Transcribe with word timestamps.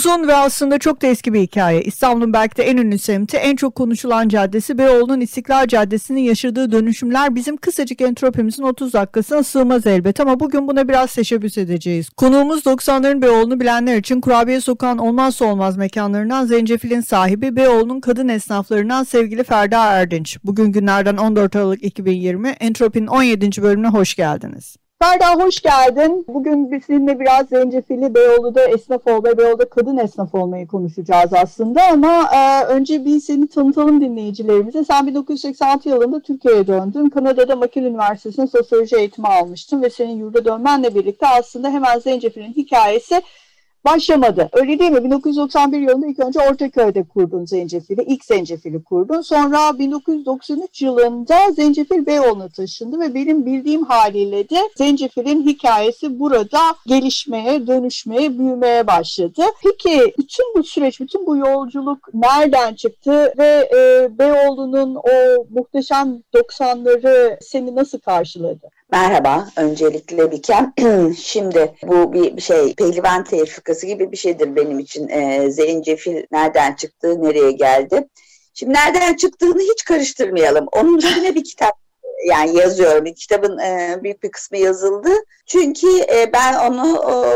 Uzun 0.00 0.28
ve 0.28 0.34
aslında 0.34 0.78
çok 0.78 1.02
da 1.02 1.06
eski 1.06 1.32
bir 1.32 1.40
hikaye. 1.40 1.82
İstanbul'un 1.82 2.32
belki 2.32 2.56
de 2.56 2.62
en 2.62 2.76
ünlü 2.76 2.98
semti, 2.98 3.36
en 3.36 3.56
çok 3.56 3.74
konuşulan 3.74 4.28
caddesi 4.28 4.78
Beyoğlu'nun 4.78 5.20
İstiklal 5.20 5.66
Caddesi'nin 5.66 6.20
yaşadığı 6.20 6.72
dönüşümler 6.72 7.34
bizim 7.34 7.56
kısacık 7.56 8.00
entropimizin 8.00 8.62
30 8.62 8.92
dakikasına 8.92 9.42
sığmaz 9.42 9.86
elbet 9.86 10.20
ama 10.20 10.40
bugün 10.40 10.68
buna 10.68 10.88
biraz 10.88 11.14
teşebbüs 11.14 11.58
edeceğiz. 11.58 12.10
Konuğumuz 12.10 12.66
90'ların 12.66 13.22
Beyoğlu'nu 13.22 13.60
bilenler 13.60 13.96
için 13.96 14.20
Kurabiye 14.20 14.60
Sokağı'nın 14.60 14.98
olmazsa 14.98 15.44
olmaz 15.44 15.76
mekanlarından 15.76 16.46
Zencefil'in 16.46 17.00
sahibi 17.00 17.56
Beyoğlu'nun 17.56 18.00
kadın 18.00 18.28
esnaflarından 18.28 19.04
sevgili 19.04 19.44
Ferda 19.44 19.84
Erdinç. 19.92 20.38
Bugün 20.44 20.72
günlerden 20.72 21.16
14 21.16 21.56
Aralık 21.56 21.84
2020 21.84 22.48
Entropi'nin 22.48 23.06
17. 23.06 23.62
bölümüne 23.62 23.88
hoş 23.88 24.14
geldiniz. 24.14 24.76
Ferda 25.02 25.44
hoş 25.44 25.60
geldin. 25.60 26.24
Bugün 26.28 26.72
biz 26.72 26.84
seninle 26.84 27.20
biraz 27.20 27.48
zencefili 27.48 28.14
Beyoğlu'da 28.14 28.68
esnaf 28.68 29.06
olmayı, 29.06 29.38
Beyoğlu'da 29.38 29.68
kadın 29.68 29.96
esnaf 29.96 30.34
olmayı 30.34 30.66
konuşacağız 30.66 31.32
aslında 31.32 31.82
ama 31.92 32.30
e, 32.34 32.64
önce 32.64 33.04
bir 33.04 33.20
seni 33.20 33.48
tanıtalım 33.48 34.00
dinleyicilerimize. 34.00 34.84
Sen 34.84 35.06
1986 35.06 35.88
yılında 35.88 36.20
Türkiye'ye 36.20 36.66
döndün. 36.66 37.08
Kanada'da 37.08 37.56
McGill 37.56 37.82
Üniversitesi'nde 37.82 38.46
sosyoloji 38.46 38.96
eğitimi 38.96 39.28
almıştın 39.28 39.82
ve 39.82 39.90
senin 39.90 40.16
yurda 40.16 40.44
dönmenle 40.44 40.94
birlikte 40.94 41.26
aslında 41.26 41.70
hemen 41.70 41.98
zencefilin 41.98 42.52
hikayesi 42.52 43.22
başlamadı. 43.84 44.48
Öyle 44.52 44.78
değil 44.78 44.90
mi? 44.90 45.04
1991 45.04 45.80
yılında 45.80 46.06
ilk 46.06 46.18
önce 46.18 46.40
Ortaköy'de 46.40 47.02
kurdun 47.02 47.44
Zencefil'i. 47.44 48.02
ilk 48.02 48.24
Zencefil'i 48.24 48.84
kurdun. 48.84 49.20
Sonra 49.20 49.78
1993 49.78 50.82
yılında 50.82 51.52
Zencefil 51.52 52.06
Beyoğlu'na 52.06 52.48
taşındı 52.48 53.00
ve 53.00 53.14
benim 53.14 53.46
bildiğim 53.46 53.84
haliyle 53.84 54.48
de 54.48 54.58
Zencefil'in 54.76 55.46
hikayesi 55.46 56.20
burada 56.20 56.60
gelişmeye, 56.86 57.66
dönüşmeye, 57.66 58.38
büyümeye 58.38 58.86
başladı. 58.86 59.42
Peki 59.62 60.14
bütün 60.18 60.54
bu 60.56 60.62
süreç, 60.62 61.00
bütün 61.00 61.26
bu 61.26 61.36
yolculuk 61.36 62.14
nereden 62.14 62.74
çıktı 62.74 63.32
ve 63.38 63.68
e, 63.74 64.08
Beyoğlu'nun 64.18 64.94
o 64.94 65.44
muhteşem 65.50 66.22
90'ları 66.34 67.38
seni 67.40 67.76
nasıl 67.76 67.98
karşıladı? 67.98 68.68
Merhaba, 68.92 69.48
öncelikle 69.56 70.32
Bikem. 70.32 70.72
Şimdi 71.18 71.74
bu 71.82 72.12
bir 72.12 72.40
şey, 72.40 72.74
pehlivan 72.74 73.24
tefrikası 73.24 73.86
gibi 73.86 74.12
bir 74.12 74.16
şeydir 74.16 74.56
benim 74.56 74.78
için. 74.78 75.08
E, 75.08 75.50
zencefil 75.50 76.26
nereden 76.32 76.74
çıktı, 76.74 77.22
nereye 77.22 77.52
geldi? 77.52 78.08
Şimdi 78.54 78.74
nereden 78.74 79.16
çıktığını 79.16 79.62
hiç 79.62 79.84
karıştırmayalım. 79.84 80.66
Onun 80.72 80.98
üstüne 80.98 81.34
bir 81.34 81.44
kitap 81.44 81.74
yani 82.26 82.58
yazıyorum. 82.58 83.04
Kitabın 83.04 83.58
e, 83.58 83.98
büyük 84.02 84.22
bir 84.22 84.30
kısmı 84.30 84.58
yazıldı. 84.58 85.08
Çünkü 85.46 85.86
e, 86.00 86.32
ben 86.32 86.70
onu 86.70 86.98
o, 86.98 87.26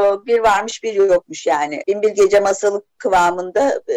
o, 0.00 0.26
bir 0.26 0.38
varmış 0.38 0.82
bir 0.82 0.94
yokmuş 0.94 1.46
yani. 1.46 1.82
Bin 1.88 2.02
bir 2.02 2.08
gece 2.08 2.40
masalı 2.40 2.82
kıvamında 2.98 3.80
e, 3.88 3.96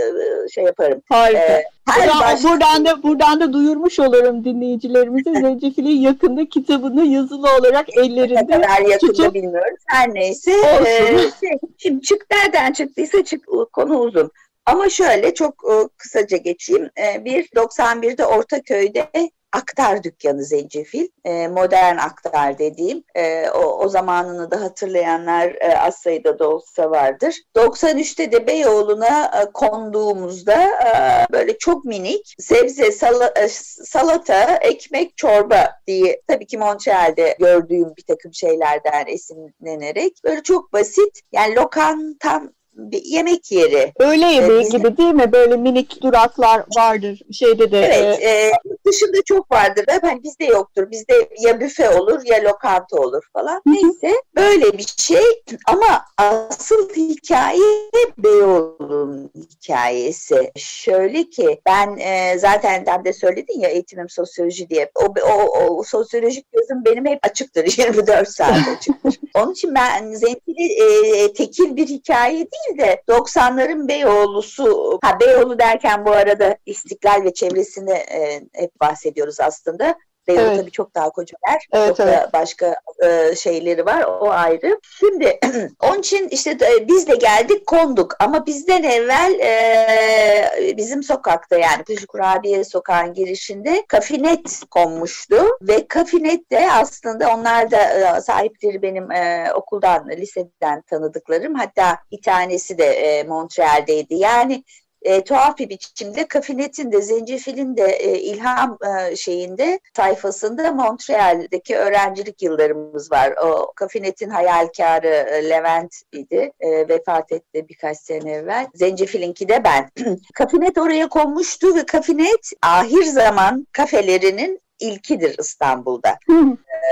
şey 0.50 0.64
yaparım. 0.64 1.02
Harika. 1.10 1.40
E, 1.40 1.64
her 1.88 2.08
buradan, 2.08 2.22
baş... 2.22 2.44
buradan 2.44 2.86
da 2.86 3.04
buradan 3.04 3.40
da 3.40 3.54
duyurmuş 3.54 4.00
olurum 4.00 4.46
dinleyicilerimize 4.46 5.34
Zencefil'in 5.42 6.02
yakında 6.02 6.46
kitabını 6.46 7.06
yazılı 7.06 7.48
olarak 7.60 7.98
ellerinde 7.98 8.60
ne 8.60 8.62
kadar 8.62 8.82
yakında 8.82 8.98
tutup... 8.98 9.34
bilmiyoruz. 9.34 9.80
Her 9.88 10.14
neyse. 10.14 10.52
E, 10.52 11.18
şey, 11.40 11.60
şimdi 11.78 12.02
çık 12.02 12.26
nereden 12.32 12.74
çıktıysa 12.74 13.24
çık 13.24 13.46
konu 13.74 14.00
uzun. 14.00 14.32
Ama 14.66 14.90
şöyle 14.90 15.34
çok 15.34 15.54
e, 15.72 15.74
kısaca 15.98 16.38
geçeyim. 16.38 16.90
E, 16.98 17.26
bir 17.26 17.44
91'de 17.44 18.26
Ortaköy'de 18.26 19.10
aktar 19.56 20.04
dükkanı 20.04 20.44
zencefil. 20.44 21.08
E, 21.26 21.48
modern 21.48 21.98
aktar 21.98 22.60
dediğim. 22.60 23.04
E, 23.16 23.50
o, 23.50 23.60
o 23.60 23.88
zamanını 23.90 24.52
da 24.52 24.62
hatırlayanlar 24.62 25.56
e, 25.62 25.78
az 25.78 25.96
sayıda 25.96 26.40
da 26.40 26.50
olsa 26.50 26.92
vardır. 26.92 27.36
93'te 27.56 28.32
de 28.32 28.48
Beyoğlu'na 28.48 29.42
e, 29.42 29.52
konduğumuzda 29.52 30.64
e, 30.64 30.92
böyle 31.32 31.58
çok 31.58 31.86
minik 31.86 32.36
sebze, 32.40 32.92
sala, 32.92 33.34
e, 33.36 33.48
salata, 33.48 34.56
ekmek, 34.56 35.18
çorba 35.18 35.72
diye 35.88 36.22
tabii 36.28 36.48
ki 36.48 36.58
Montreal'de 36.58 37.36
gördüğüm 37.40 37.96
bir 37.98 38.04
takım 38.04 38.34
şeylerden 38.34 39.06
esinlenerek 39.08 40.14
böyle 40.24 40.44
çok 40.44 40.74
basit 40.74 41.22
yani 41.32 41.56
lokantam 41.56 42.52
bir 42.76 43.02
yemek 43.06 43.52
yeri. 43.52 43.94
Öğle 44.00 44.26
yemeği 44.26 44.66
ee, 44.66 44.70
gibi 44.70 44.98
değil 44.98 45.14
mi? 45.14 45.32
Böyle 45.32 45.58
minik 45.58 46.02
duraklar 46.02 46.64
vardır 46.78 47.22
şeyde 47.32 47.72
de. 47.72 47.80
Evet. 47.80 48.22
E, 48.22 48.30
e, 48.30 48.52
dışında 48.86 49.18
çok 49.26 49.52
vardır. 49.52 49.86
Hani 50.02 50.24
bizde 50.24 50.46
yoktur. 50.46 50.92
Bizde 50.92 51.30
ya 51.40 51.60
büfe 51.60 51.90
olur 51.90 52.22
ya 52.26 52.44
lokanta 52.44 52.98
olur 52.98 53.24
falan. 53.34 53.62
Neyse 53.66 54.22
böyle 54.36 54.78
bir 54.78 54.94
şey 54.98 55.44
ama 55.68 56.06
asıl 56.18 56.90
hikaye 56.90 57.90
Beyoğlu'nun 58.18 59.32
hikayesi. 59.36 60.52
Şöyle 60.56 61.30
ki 61.30 61.62
ben 61.66 61.98
e, 61.98 62.40
zaten 62.40 63.06
de 63.06 63.14
söyledin 63.14 63.60
ya 63.60 63.70
eğitimim 63.70 64.10
sosyoloji 64.10 64.70
diye. 64.70 64.92
O, 64.96 65.14
o, 65.32 65.60
o 65.60 65.84
sosyolojik 65.84 66.46
gözüm 66.52 66.86
benim 66.86 67.06
hep 67.06 67.20
açıktır. 67.24 67.66
24 67.78 68.30
saat 68.30 68.68
açıktır. 68.78 69.20
Onun 69.36 69.52
için 69.52 69.76
ben 69.76 70.12
Zencili 70.12 70.74
e, 70.74 71.34
tekil 71.34 71.76
bir 71.76 71.88
hikaye 71.88 72.38
değil 72.38 72.66
değil 72.66 72.78
de 72.78 73.02
90'ların 73.08 73.88
Beyoğlu'su, 73.88 75.00
ha 75.04 75.20
Beyoğlu 75.20 75.60
derken 75.60 76.06
bu 76.06 76.12
arada 76.12 76.58
İstiklal 76.66 77.24
ve 77.24 77.34
çevresini 77.34 77.92
e, 77.92 78.42
hep 78.54 78.72
bahsediyoruz 78.82 79.40
aslında. 79.40 79.96
Beyoğlu 80.28 80.48
evet. 80.48 80.60
tabii 80.60 80.72
çok 80.72 80.96
daha 80.96 81.10
koca 81.10 81.38
yer. 81.48 81.60
Evet, 81.74 81.98
çok 81.98 82.00
evet. 82.00 82.14
da 82.14 82.30
başka 82.34 82.76
e, 83.04 83.36
şeyleri 83.36 83.86
var. 83.86 84.04
O 84.04 84.30
ayrı. 84.30 84.80
Şimdi 85.00 85.40
onun 85.80 86.00
için 86.00 86.28
işte 86.28 86.52
e, 86.52 86.88
biz 86.88 87.08
de 87.08 87.16
geldik 87.16 87.68
konduk 87.68 88.16
ama 88.20 88.46
bizden 88.46 88.84
evvel 88.84 89.40
e, 89.40 90.78
bizim 90.78 91.04
sokakta 91.04 91.58
yani 91.58 91.84
Kuşu 91.84 92.08
Kurabiye 92.08 92.64
sokağın 92.64 93.14
girişinde 93.14 93.86
kafinet 93.88 94.62
konmuştu 94.72 95.36
ve 95.62 95.88
kafinet 95.88 96.52
de 96.52 96.72
aslında 96.72 97.36
onlar 97.36 97.72
da 97.72 97.78
e, 98.18 98.22
sahipleri 98.22 98.82
benim 98.82 99.12
e, 99.12 99.54
okuldan, 99.54 100.10
liseden 100.10 100.82
tanıdıklarım. 100.82 101.56
Hatta 101.56 101.98
bir 102.12 102.22
tanesi 102.22 102.78
de 102.78 102.86
e, 102.86 103.24
Montreal'deydi. 103.24 104.16
Yani 104.16 104.64
e, 105.06 105.24
tuhaf 105.24 105.58
bir 105.58 105.70
biçimde 105.70 106.28
Kafinet'in 106.28 106.92
de 106.92 107.02
Zencefil'in 107.02 107.78
de 107.78 107.84
e, 107.84 108.20
ilham 108.20 108.78
e, 108.86 109.16
şeyinde 109.16 109.80
sayfasında 109.96 110.72
Montreal'deki 110.72 111.78
öğrencilik 111.78 112.42
yıllarımız 112.42 113.12
var. 113.12 113.34
O 113.44 113.74
Kafinet'in 113.76 114.30
hayalkarı 114.30 115.08
e, 115.08 115.50
Levent 115.50 115.96
idi. 116.12 116.52
E, 116.60 116.90
vefat 116.90 117.32
etti 117.32 117.66
birkaç 117.70 117.98
sene 117.98 118.32
evvel. 118.32 118.68
Zencefil'inki 118.74 119.50
de 119.50 119.64
ben. 119.64 119.92
Kafinet 120.34 120.78
oraya 120.78 121.10
konmuştu 121.10 121.76
ve 121.76 121.86
Kafinet 121.86 122.52
ahir 122.62 123.04
zaman 123.04 123.68
kafelerinin 123.72 124.65
ilkidir 124.88 125.36
İstanbul'da. 125.40 126.18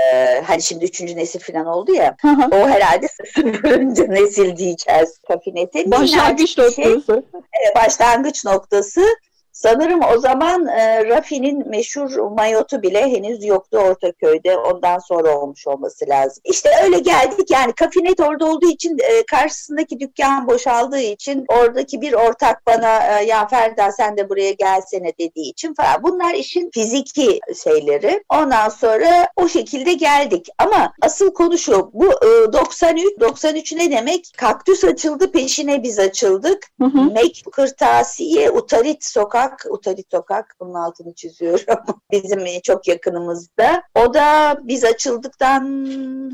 ee, 0.02 0.42
hani 0.46 0.62
şimdi 0.62 0.84
üçüncü 0.84 1.16
nesil 1.16 1.40
falan 1.40 1.66
oldu 1.66 1.94
ya. 1.94 2.16
o 2.52 2.68
herhalde 2.68 3.08
sıfırıncı 3.08 4.10
nesil 4.10 4.56
diyeceğiz. 4.56 5.18
Başlangıç 5.90 6.54
şey. 6.54 6.64
noktası. 6.64 7.22
Şey, 7.32 7.74
başlangıç 7.76 8.44
noktası. 8.44 9.00
Sanırım 9.54 10.00
o 10.14 10.18
zaman 10.18 10.66
e, 10.66 11.04
Rafi'nin 11.04 11.68
meşhur 11.68 12.16
mayotu 12.16 12.82
bile 12.82 13.02
henüz 13.02 13.44
yoktu 13.44 13.78
Ortaköy'de. 13.78 14.56
Ondan 14.56 14.98
sonra 14.98 15.38
olmuş 15.38 15.66
olması 15.66 16.08
lazım. 16.08 16.42
İşte 16.44 16.70
öyle 16.84 16.98
geldik 16.98 17.50
yani 17.50 17.72
kafinet 17.72 18.20
orada 18.20 18.46
olduğu 18.46 18.70
için 18.70 18.98
e, 18.98 19.26
karşısındaki 19.26 20.00
dükkan 20.00 20.48
boşaldığı 20.48 21.00
için 21.00 21.44
oradaki 21.48 22.00
bir 22.00 22.12
ortak 22.12 22.66
bana 22.66 23.18
e, 23.18 23.24
ya 23.24 23.46
Ferda 23.48 23.92
sen 23.92 24.16
de 24.16 24.28
buraya 24.28 24.52
gelsene 24.52 25.12
dediği 25.18 25.50
için 25.50 25.74
falan. 25.74 26.02
Bunlar 26.02 26.34
işin 26.34 26.70
fiziki 26.70 27.40
şeyleri. 27.64 28.24
Ondan 28.28 28.68
sonra 28.68 29.28
o 29.36 29.48
şekilde 29.48 29.92
geldik. 29.92 30.48
Ama 30.58 30.92
asıl 31.02 31.34
konu 31.34 31.58
şu. 31.58 31.90
Bu 31.92 32.06
e, 32.06 32.52
93 32.52 33.20
93 33.20 33.72
ne 33.72 33.90
demek? 33.90 34.32
Kaktüs 34.36 34.84
açıldı 34.84 35.32
peşine 35.32 35.82
biz 35.82 35.98
açıldık. 35.98 36.66
Hı 36.80 36.86
hı. 36.86 37.12
Mek 37.12 37.44
Kırtasiye 37.52 38.50
Utarit 38.50 39.04
Sokak 39.04 39.43
sokak, 39.44 39.66
Utali 39.70 40.04
sokak 40.10 40.56
bunun 40.60 40.74
altını 40.74 41.14
çiziyorum. 41.14 41.84
Bizim 42.12 42.44
çok 42.62 42.88
yakınımızda. 42.88 43.82
O 43.94 44.14
da 44.14 44.58
biz 44.62 44.84
açıldıktan 44.84 45.62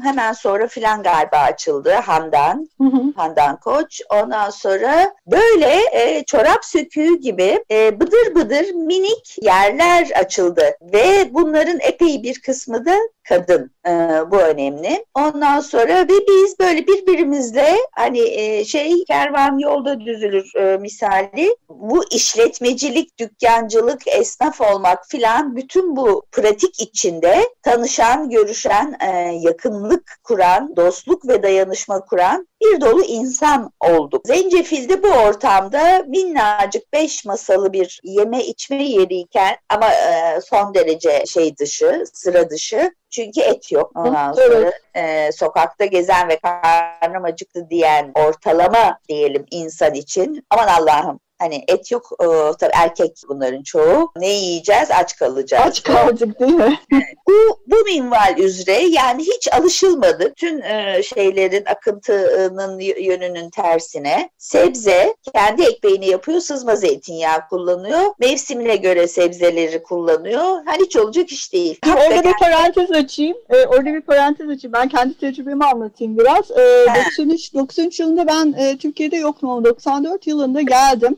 hemen 0.02 0.32
sonra 0.32 0.66
filan 0.66 1.02
galiba 1.02 1.36
açıldı 1.36 1.92
Handan. 1.92 2.68
Handan 3.16 3.60
Koç. 3.60 4.00
Ondan 4.10 4.50
sonra 4.50 5.14
böyle 5.26 5.80
e, 5.92 6.24
çorap 6.24 6.64
söküğü 6.64 7.18
gibi 7.20 7.64
e, 7.70 8.00
bıdır 8.00 8.34
bıdır 8.34 8.70
minik 8.70 9.36
yerler 9.42 10.10
açıldı 10.10 10.64
ve 10.92 11.34
bunların 11.34 11.78
epey 11.80 12.22
bir 12.22 12.40
kısmı 12.40 12.86
da 12.86 12.96
kadın. 13.30 13.70
E, 13.86 13.90
bu 14.30 14.36
önemli. 14.36 15.04
Ondan 15.14 15.60
sonra 15.60 15.94
ve 15.94 16.14
biz 16.28 16.58
böyle 16.60 16.86
birbirimizle 16.86 17.76
hani 17.92 18.20
e, 18.20 18.64
şey 18.64 19.04
kervan 19.04 19.58
yolda 19.58 20.00
düzülür 20.00 20.52
e, 20.56 20.76
misali 20.76 21.56
bu 21.68 22.04
işletmecilik, 22.10 22.99
dükkancılık, 23.18 24.08
esnaf 24.08 24.60
olmak 24.60 25.06
filan 25.08 25.56
bütün 25.56 25.96
bu 25.96 26.26
pratik 26.32 26.80
içinde 26.80 27.48
tanışan, 27.62 28.30
görüşen, 28.30 28.96
e, 29.00 29.08
yakınlık 29.40 30.18
kuran, 30.24 30.76
dostluk 30.76 31.28
ve 31.28 31.42
dayanışma 31.42 32.00
kuran 32.00 32.48
bir 32.62 32.80
dolu 32.80 33.02
insan 33.02 33.72
olduk. 33.80 34.26
Zencefil'de 34.26 35.02
bu 35.02 35.08
ortamda 35.08 36.02
minnacık 36.06 36.92
beş 36.92 37.24
masalı 37.24 37.72
bir 37.72 38.00
yeme 38.04 38.44
içme 38.44 38.82
yeriyken 38.84 39.56
ama 39.68 39.92
e, 39.92 40.40
son 40.40 40.74
derece 40.74 41.24
şey 41.26 41.56
dışı, 41.56 42.04
sıra 42.12 42.50
dışı 42.50 42.94
çünkü 43.10 43.40
et 43.40 43.72
yok. 43.72 43.92
Ondan 43.94 44.32
sonra 44.32 44.54
evet. 44.54 44.74
e, 44.94 45.32
sokakta 45.32 45.84
gezen 45.84 46.28
ve 46.28 46.38
karnım 46.38 47.24
acıktı 47.24 47.70
diyen 47.70 48.12
ortalama 48.14 48.98
diyelim 49.08 49.46
insan 49.50 49.94
için 49.94 50.46
aman 50.50 50.68
Allah'ım 50.68 51.20
Hani 51.40 51.64
et 51.68 51.90
yok 51.90 52.10
e, 52.20 52.26
tabii 52.60 52.72
erkek 52.74 53.22
bunların 53.28 53.62
çoğu. 53.62 54.12
Ne 54.16 54.28
yiyeceğiz? 54.28 54.88
Aç 54.90 55.16
kalacağız. 55.16 55.66
Aç 55.66 55.82
kaldık 55.82 56.40
değil 56.40 56.52
mi? 56.52 56.80
bu, 57.28 57.60
bu 57.66 57.76
minval 57.84 58.38
üzere 58.38 58.82
yani 58.82 59.22
hiç 59.22 59.52
alışılmadı. 59.52 60.32
Tüm 60.36 60.62
e, 60.62 61.02
şeylerin 61.02 61.64
akıntının 61.66 62.78
yönünün 62.78 63.50
tersine. 63.50 64.30
Sebze 64.38 65.14
kendi 65.34 65.62
ekmeğini 65.62 66.08
yapıyor. 66.08 66.40
Sızma 66.40 66.76
zeytinyağı 66.76 67.48
kullanıyor. 67.50 68.00
Mevsimine 68.18 68.76
göre 68.76 69.08
sebzeleri 69.08 69.82
kullanıyor. 69.82 70.62
Hani 70.66 70.82
hiç 70.84 70.96
olacak 70.96 71.32
iş 71.32 71.52
değil. 71.52 71.78
Hakikaten... 71.84 72.18
Orada 72.18 72.28
bir 72.28 72.34
parantez 72.38 72.90
açayım. 72.90 73.36
Ee, 73.50 73.66
orada 73.66 73.84
bir 73.84 74.00
parantez 74.00 74.48
açayım. 74.48 74.72
Ben 74.72 74.88
kendi 74.88 75.18
tecrübemi 75.18 75.64
anlatayım 75.64 76.18
biraz. 76.18 76.50
Ee, 76.50 76.86
93, 77.06 77.54
93 77.54 78.00
yılında 78.00 78.26
ben 78.26 78.54
e, 78.58 78.78
Türkiye'de 78.78 79.16
yoktum 79.16 79.64
94 79.64 80.26
yılında 80.26 80.60
geldim. 80.60 81.16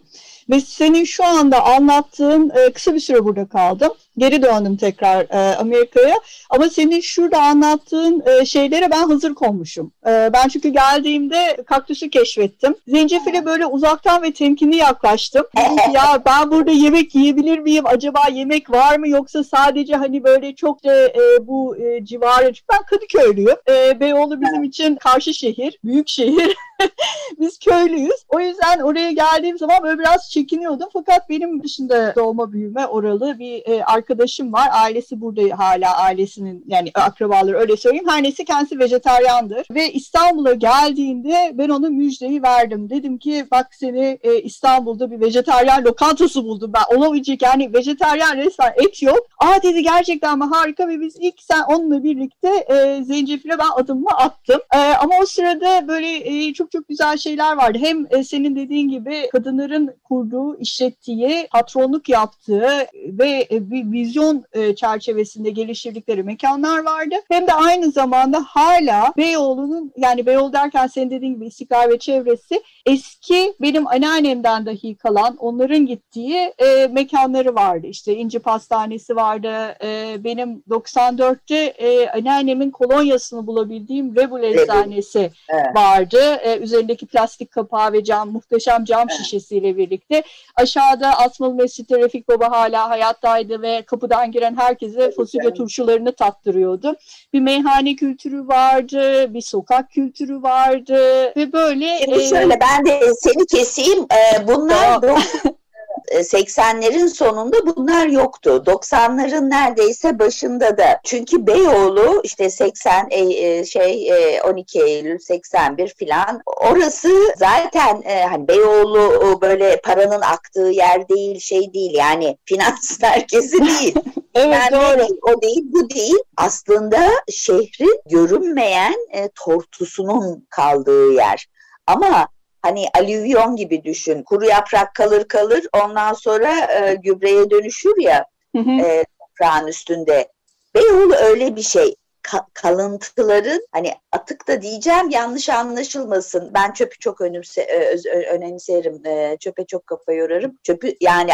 Ve 0.51 0.61
senin 0.61 1.05
şu 1.05 1.25
anda 1.25 1.65
anlattığın 1.65 2.51
e, 2.51 2.73
kısa 2.73 2.95
bir 2.95 3.01
süre 3.01 3.25
burada 3.25 3.47
kaldım. 3.47 3.93
Geri 4.19 4.43
döndüm 4.43 4.77
tekrar 4.77 5.27
e, 5.31 5.57
Amerika'ya. 5.57 6.15
Ama 6.51 6.69
senin 6.69 7.01
şurada 7.01 7.43
anlattığın 7.43 8.23
e, 8.27 8.45
şeylere 8.45 8.91
ben 8.91 9.09
hazır 9.09 9.35
konmuşum. 9.35 9.93
E, 10.07 10.31
ben 10.33 10.49
çünkü 10.49 10.69
geldiğimde 10.69 11.57
kaktüsü 11.67 12.11
keşfettim. 12.11 12.75
Zencefile 12.89 13.45
böyle 13.45 13.67
uzaktan 13.67 14.23
ve 14.23 14.33
temkinli 14.33 14.77
yaklaştım. 14.77 15.47
Ya 15.93 16.23
ben 16.27 16.51
burada 16.51 16.71
yemek 16.71 17.15
yiyebilir 17.15 17.59
miyim? 17.59 17.87
Acaba 17.87 18.21
yemek 18.33 18.71
var 18.71 18.99
mı? 18.99 19.09
Yoksa 19.09 19.45
sadece 19.45 19.97
hani 19.97 20.25
böyle 20.25 20.55
çok 20.55 20.85
da 20.85 21.09
e, 21.09 21.47
bu 21.47 21.77
e, 21.77 22.05
civarı. 22.05 22.53
Ben 22.73 22.83
Kadıköylüyüm. 22.91 23.57
E, 23.69 24.01
Beyoğlu 24.01 24.41
bizim 24.41 24.63
için 24.63 24.97
karşı 24.97 25.35
şehir, 25.35 25.79
büyük 25.85 26.09
şehir. 26.09 26.57
Biz 27.41 27.59
köylüyüz. 27.59 28.25
O 28.29 28.41
yüzden 28.41 28.81
oraya 28.81 29.13
geldiğim 29.13 29.59
zaman 29.59 29.83
böyle 29.83 29.99
biraz 29.99 30.31
çekiniyordum. 30.31 30.89
Fakat 30.93 31.29
benim 31.29 31.63
dışında 31.63 32.15
doğma 32.17 32.53
büyüme 32.53 32.87
oralı 32.87 33.39
bir 33.39 33.67
e, 33.67 33.85
arkadaşım 34.03 34.53
var. 34.53 34.69
Ailesi 34.73 35.21
burada 35.21 35.59
hala 35.59 35.97
ailesinin 35.97 36.65
yani 36.67 36.91
akrabaları 36.95 37.59
öyle 37.59 37.77
söyleyeyim. 37.77 38.09
Her 38.09 38.23
neyse 38.23 38.45
kendisi 38.45 38.79
vejetaryandır. 38.79 39.67
Ve 39.71 39.93
İstanbul'a 39.93 40.55
geldiğinde 40.55 41.53
ben 41.55 41.69
ona 41.69 41.89
müjdeyi 41.89 42.43
verdim. 42.43 42.91
Dedim 42.91 43.19
ki 43.19 43.47
bak 43.51 43.67
seni 43.75 44.19
e, 44.23 44.43
İstanbul'da 44.43 45.11
bir 45.11 45.21
vejetaryen 45.21 45.85
lokantası 45.85 46.45
buldum 46.45 46.73
ben. 46.75 46.97
Olabilecek 46.97 47.43
yani 47.43 47.75
vejetaryen 47.75 48.37
restoran 48.37 48.73
et 48.77 49.03
yok. 49.03 49.27
Aa 49.39 49.63
dedi 49.63 49.83
gerçekten 49.83 50.39
mi 50.39 50.45
harika 50.45 50.89
ve 50.89 51.01
biz 51.01 51.17
ilk 51.21 51.35
sen 51.41 51.63
onunla 51.69 52.05
birlikte 52.05 52.49
e, 52.49 53.05
zencefile 53.05 53.59
ben 53.59 53.83
adımımı 53.83 54.11
attım. 54.11 54.61
E, 54.75 54.79
ama 54.79 55.15
o 55.23 55.27
sırada 55.27 55.89
böyle 55.89 56.09
e, 56.17 56.53
çok 56.53 56.73
çok 56.73 56.89
güzel 56.89 57.17
şeyler 57.17 57.57
vardı. 57.57 57.79
Hem 57.81 58.07
e, 58.11 58.25
senin 58.25 58.57
dediğin 58.57 58.89
gibi 58.89 59.29
kadınların 59.33 59.95
kurduğu, 60.05 60.59
işlettiği, 60.59 61.49
patronluk 61.51 62.09
yaptığı 62.09 62.87
ve 62.95 63.47
e, 63.51 63.71
bir 63.71 63.92
vizyon 63.93 64.45
e, 64.53 64.75
çerçevesinde 64.75 65.51
geliştirdikleri 65.51 66.23
mekanlar 66.23 66.85
vardı. 66.85 67.15
Hem 67.29 67.47
de 67.47 67.53
aynı 67.53 67.91
zamanda 67.91 68.45
hala 68.49 69.13
Beyoğlu'nun 69.17 69.93
yani 69.97 70.27
Beyoğlu 70.27 70.53
derken 70.53 70.87
senin 70.87 71.11
dediğin 71.11 71.35
gibi 71.35 71.47
İstiklal 71.47 71.91
ve 71.91 71.99
çevresi 71.99 72.63
eski 72.87 73.55
benim 73.61 73.87
anneannemden 73.87 74.67
dahi 74.67 74.97
kalan 74.97 75.37
onların 75.37 75.87
gittiği 75.87 76.53
e, 76.59 76.87
mekanları 76.87 77.55
vardı. 77.55 77.87
İşte 77.87 78.15
İnci 78.15 78.39
Pastanesi 78.39 79.17
vardı. 79.17 79.77
E, 79.85 80.17
benim 80.25 80.63
94'te 80.71 81.57
e, 81.57 82.09
anneannemin 82.09 82.71
kolonyasını 82.71 83.47
bulabildiğim 83.47 84.17
Rebul 84.17 84.43
Eczanesi 84.43 85.31
evet. 85.49 85.77
vardı. 85.77 86.19
E, 86.43 86.59
üzerindeki 86.59 87.07
plastik 87.07 87.51
kapağı 87.51 87.93
ve 87.93 88.05
cam 88.05 88.31
muhteşem 88.31 88.85
cam 88.85 89.07
evet. 89.11 89.19
şişesiyle 89.19 89.77
birlikte. 89.77 90.23
Aşağıda 90.57 91.19
Asmalı 91.19 91.55
Mescid'de 91.55 91.99
Refik 91.99 92.29
Baba 92.29 92.51
hala 92.51 92.91
hayattaydı 92.91 93.63
ve 93.63 93.82
kapıdan 93.87 94.33
giren 94.33 94.57
herkese 94.57 95.11
fasulye 95.11 95.55
turşularını 95.55 96.13
tattırıyordu. 96.13 96.97
Bir 97.33 97.41
meyhane 97.41 97.97
kültürü 97.97 98.49
vardı, 98.49 99.35
bir 99.35 99.41
sokak 99.41 99.91
kültürü 99.91 100.43
vardı 100.43 101.33
ve 101.37 101.53
böyle... 101.53 101.99
Şimdi 102.05 102.19
e, 102.19 102.29
şöyle 102.29 102.61
ben 102.61 102.87
de 102.87 103.01
seni 103.15 103.47
keseyim. 103.47 103.99
Ee, 103.99 104.49
bunlar 104.49 105.01
80'lerin 106.11 107.09
sonunda 107.09 107.57
bunlar 107.67 108.07
yoktu. 108.07 108.63
90'ların 108.67 109.51
neredeyse 109.51 110.19
başında 110.19 110.79
da. 110.79 111.01
Çünkü 111.05 111.47
Beyoğlu 111.47 112.21
işte 112.25 112.51
80 112.51 113.09
e, 113.11 113.19
e, 113.19 113.65
şey 113.65 114.11
12 114.45 114.81
e, 114.81 114.83
Eylül 114.83 115.19
81 115.19 115.89
filan 115.89 116.41
orası 116.47 117.09
zaten 117.37 118.03
hani 118.29 118.49
Beyoğlu 118.49 119.39
böyle 119.43 119.81
paranın 119.85 120.21
aktığı 120.21 120.69
yer 120.69 121.09
değil 121.09 121.41
şey 121.41 121.73
değil 121.75 121.95
yani 121.95 122.39
finans 122.45 123.01
merkezi 123.03 123.59
değil. 123.61 123.95
evet 124.35 124.73
yani 124.73 124.73
doğru. 124.73 125.07
o 125.23 125.43
değil 125.43 125.63
bu 125.65 125.91
değil. 125.91 126.19
Aslında 126.37 127.09
şehrin 127.29 128.01
görünmeyen 128.11 128.95
tortusunun 129.35 130.47
kaldığı 130.51 131.13
yer. 131.13 131.47
Ama 131.87 132.29
hani 132.63 132.87
alüvyon 132.99 133.57
gibi 133.57 133.85
düşün. 133.85 134.23
Kuru 134.23 134.45
yaprak 134.45 134.95
kalır 134.95 135.25
kalır 135.29 135.67
ondan 135.85 136.13
sonra 136.13 136.73
e, 136.73 136.95
gübreye 136.95 137.51
dönüşür 137.51 138.01
ya 138.01 138.25
hı 138.57 138.63
hı. 138.63 138.71
E, 138.71 139.05
toprağın 139.19 139.67
üstünde. 139.67 140.29
Beyoğlu 140.75 141.15
öyle 141.15 141.57
bir 141.57 141.63
şey. 141.63 141.95
Ka- 142.23 142.47
kalıntıların 142.55 143.67
hani 143.73 143.95
atık 144.13 144.49
da 144.49 144.63
diyeceğim 144.63 145.11
yanlış 145.11 145.49
anlaşılmasın. 145.49 146.51
Ben 146.55 146.73
çöpü 146.73 146.99
çok 146.99 147.21
önümse, 147.21 147.67
ö- 148.13 148.27
önemserim. 148.37 149.07
E, 149.07 149.37
çöpe 149.41 149.67
çok 149.67 149.87
kafa 149.87 150.13
yorarım. 150.13 150.59
Çöpü 150.63 150.97
yani 151.01 151.31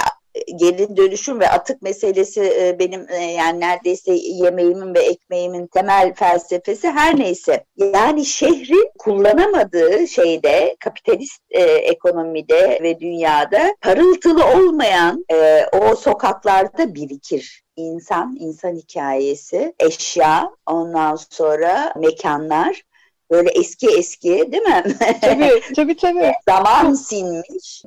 geri 0.56 0.96
dönüşüm 0.96 1.40
ve 1.40 1.50
atık 1.50 1.82
meselesi 1.82 2.40
e, 2.40 2.78
benim 2.78 3.06
e, 3.10 3.16
yani 3.16 3.60
neredeyse 3.60 4.12
yemeğimin 4.12 4.94
ve 4.94 5.00
ekmeğimin 5.00 5.66
temel 5.66 6.14
felsefesi 6.14 6.88
her 6.88 7.18
neyse. 7.18 7.64
Yani 7.76 8.24
şehrin 8.24 8.90
kullanamadığı 8.98 10.08
şeyde 10.08 10.76
kapitalist 10.80 11.42
e, 11.50 11.62
ekonomide 11.62 12.78
ve 12.82 13.00
dünyada 13.00 13.76
parıltılı 13.80 14.46
olmayan 14.46 15.24
e, 15.32 15.66
o 15.72 15.96
sokaklarda 15.96 16.94
birikir 16.94 17.62
insan, 17.78 18.36
insan 18.40 18.76
hikayesi, 18.76 19.74
eşya, 19.78 20.50
ondan 20.66 21.16
sonra 21.30 21.92
mekanlar 21.96 22.82
böyle 23.30 23.50
eski 23.50 23.88
eski 23.88 24.52
değil 24.52 24.62
mi? 24.62 24.84
Tabii 25.20 25.60
tabii 25.76 25.96
tabii. 25.96 26.32
Zaman 26.48 26.94
sinmiş 26.94 27.82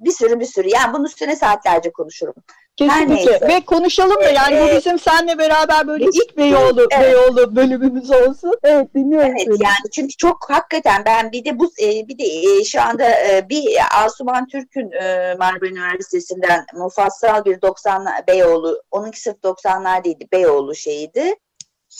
bir 0.00 0.10
sürü 0.10 0.40
bir 0.40 0.44
sürü 0.44 0.68
yani 0.68 0.94
bunun 0.94 1.04
üstüne 1.04 1.36
saatlerce 1.36 1.92
konuşurum. 1.92 2.34
Kesinlikle 2.76 3.48
ve 3.48 3.60
konuşalım 3.60 4.16
da 4.16 4.30
yani 4.30 4.60
bu 4.60 4.76
bizim 4.76 4.98
seninle 4.98 5.38
beraber 5.38 5.86
böyle 5.86 6.04
ilk 6.04 6.36
Beyoğlu, 6.36 6.86
evet. 6.90 7.04
Beyoğlu 7.04 7.56
bölümümüz 7.56 8.10
olsun. 8.10 8.54
Evet 8.62 8.94
dinliyorum 8.94 9.30
evet, 9.30 9.42
seni. 9.44 9.64
Yani 9.64 9.90
çünkü 9.94 10.16
çok 10.16 10.50
hakikaten 10.50 11.02
ben 11.06 11.32
bir 11.32 11.44
de 11.44 11.58
bu 11.58 11.70
e, 11.82 12.08
bir 12.08 12.18
de 12.18 12.24
e, 12.24 12.64
şu 12.64 12.82
anda 12.82 13.04
e, 13.04 13.46
bir 13.48 13.64
Asuman 14.04 14.46
Türk'ün 14.46 14.90
Marmara 15.38 15.66
Üniversitesi'nden 15.66 16.66
mufassal 16.74 17.44
bir 17.44 17.62
90 17.62 18.06
Beyoğlu 18.28 18.82
onunki 18.90 19.20
sırf 19.20 19.36
90'lar 19.36 20.04
değildi 20.04 20.28
Beyoğlu 20.32 20.74
şeyiydi 20.74 21.34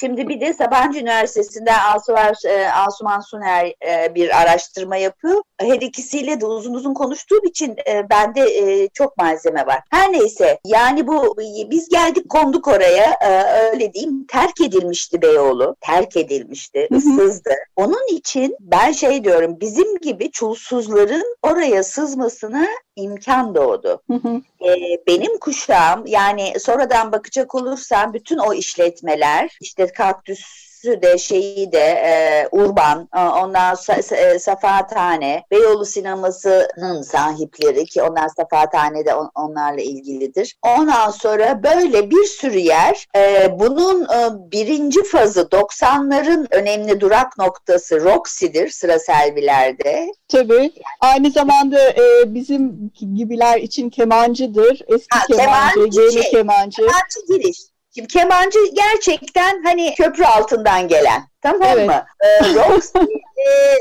Şimdi 0.01 0.29
bir 0.29 0.41
de 0.41 0.55
Sabancı 0.55 0.99
Üniversitesi'nde 0.99 1.73
Asuman, 1.73 2.35
e, 2.49 2.69
Asuman 2.69 3.21
Suner 3.21 3.73
e, 3.87 4.15
bir 4.15 4.43
araştırma 4.43 4.97
yapıyor. 4.97 5.43
Her 5.59 5.81
ikisiyle 5.81 6.41
de 6.41 6.47
uzun 6.47 6.75
uzun 6.75 6.95
konuştuğum 6.95 7.45
için 7.45 7.77
e, 7.89 8.11
bende 8.11 8.89
çok 8.95 9.17
malzeme 9.17 9.67
var. 9.67 9.81
Her 9.91 10.13
neyse 10.13 10.59
yani 10.65 11.07
bu 11.07 11.37
biz 11.71 11.89
geldik 11.89 12.29
konduk 12.29 12.69
oraya 12.69 13.19
öyle 13.73 13.93
diyeyim 13.93 14.27
terk 14.27 14.61
edilmişti 14.61 15.23
Beyoğlu. 15.23 15.77
Terk 15.81 16.17
edilmişti, 16.17 16.89
ıssızdı. 16.93 17.51
Onun 17.77 18.17
için 18.17 18.57
ben 18.61 18.93
şey 18.93 19.25
diyorum 19.25 19.61
bizim 19.61 19.99
gibi 19.99 20.31
çulsuzların 20.31 21.37
oraya 21.43 21.83
sızmasına 21.83 22.67
imkan 22.97 23.55
doğdu. 23.55 24.03
Ee, 24.61 24.75
benim 25.07 25.39
kuşağım 25.39 26.07
yani 26.07 26.53
sonradan 26.61 27.13
bakacak 27.13 27.55
olursam 27.55 28.15
bütün 28.15 28.39
o 28.39 28.55
işletmeler 28.55 29.59
işte 29.61 29.87
kaktüsü 30.87 31.03
de 31.03 31.19
şeyi 31.19 31.73
de 31.73 31.79
e, 31.79 32.49
Urban 32.53 33.09
e, 33.17 33.21
ondan 33.21 33.77
e, 34.11 34.39
Safathane 34.39 35.43
Beyoğlu 35.51 35.85
sinemasının 35.85 37.03
sahipleri 37.03 37.85
ki 37.85 38.03
onlar 38.03 38.29
Safathane 38.29 39.07
de 39.07 39.15
on, 39.15 39.31
onlarla 39.35 39.81
ilgilidir. 39.81 40.57
Ondan 40.63 41.11
sonra 41.11 41.63
böyle 41.63 42.11
bir 42.11 42.25
sürü 42.25 42.59
yer 42.59 43.07
e, 43.17 43.49
bunun 43.59 44.03
e, 44.05 44.51
birinci 44.53 45.03
fazı 45.05 45.41
90'ların 45.41 46.47
önemli 46.51 47.01
durak 47.01 47.39
noktası 47.39 48.01
Roxy'dir 48.01 48.71
sıra 48.71 48.99
Selviler'de. 48.99 50.13
Tabii. 50.29 50.73
Aynı 51.01 51.31
zamanda 51.31 51.91
e, 51.91 52.35
bizim 52.35 52.91
gibiler 53.15 53.59
için 53.59 53.91
kemancıdır. 53.91 54.81
Eski 54.89 55.19
ha, 55.19 55.27
kemancı, 55.27 55.75
kemancı, 55.75 56.01
yeni 56.01 56.13
şey, 56.13 56.31
kemancı. 56.31 56.77
Kemancı 56.77 57.27
giriş. 57.29 57.76
Şimdi 57.97 58.09
kemancı 58.09 58.59
gerçekten 58.75 59.63
hani 59.65 59.95
köprü 59.95 60.25
altından 60.25 60.89
gelen. 60.89 61.23
Tamam 61.43 61.69
evet. 61.73 61.87
mı? 61.87 62.05
Ee, 62.21 62.55
Roxy 62.55 62.99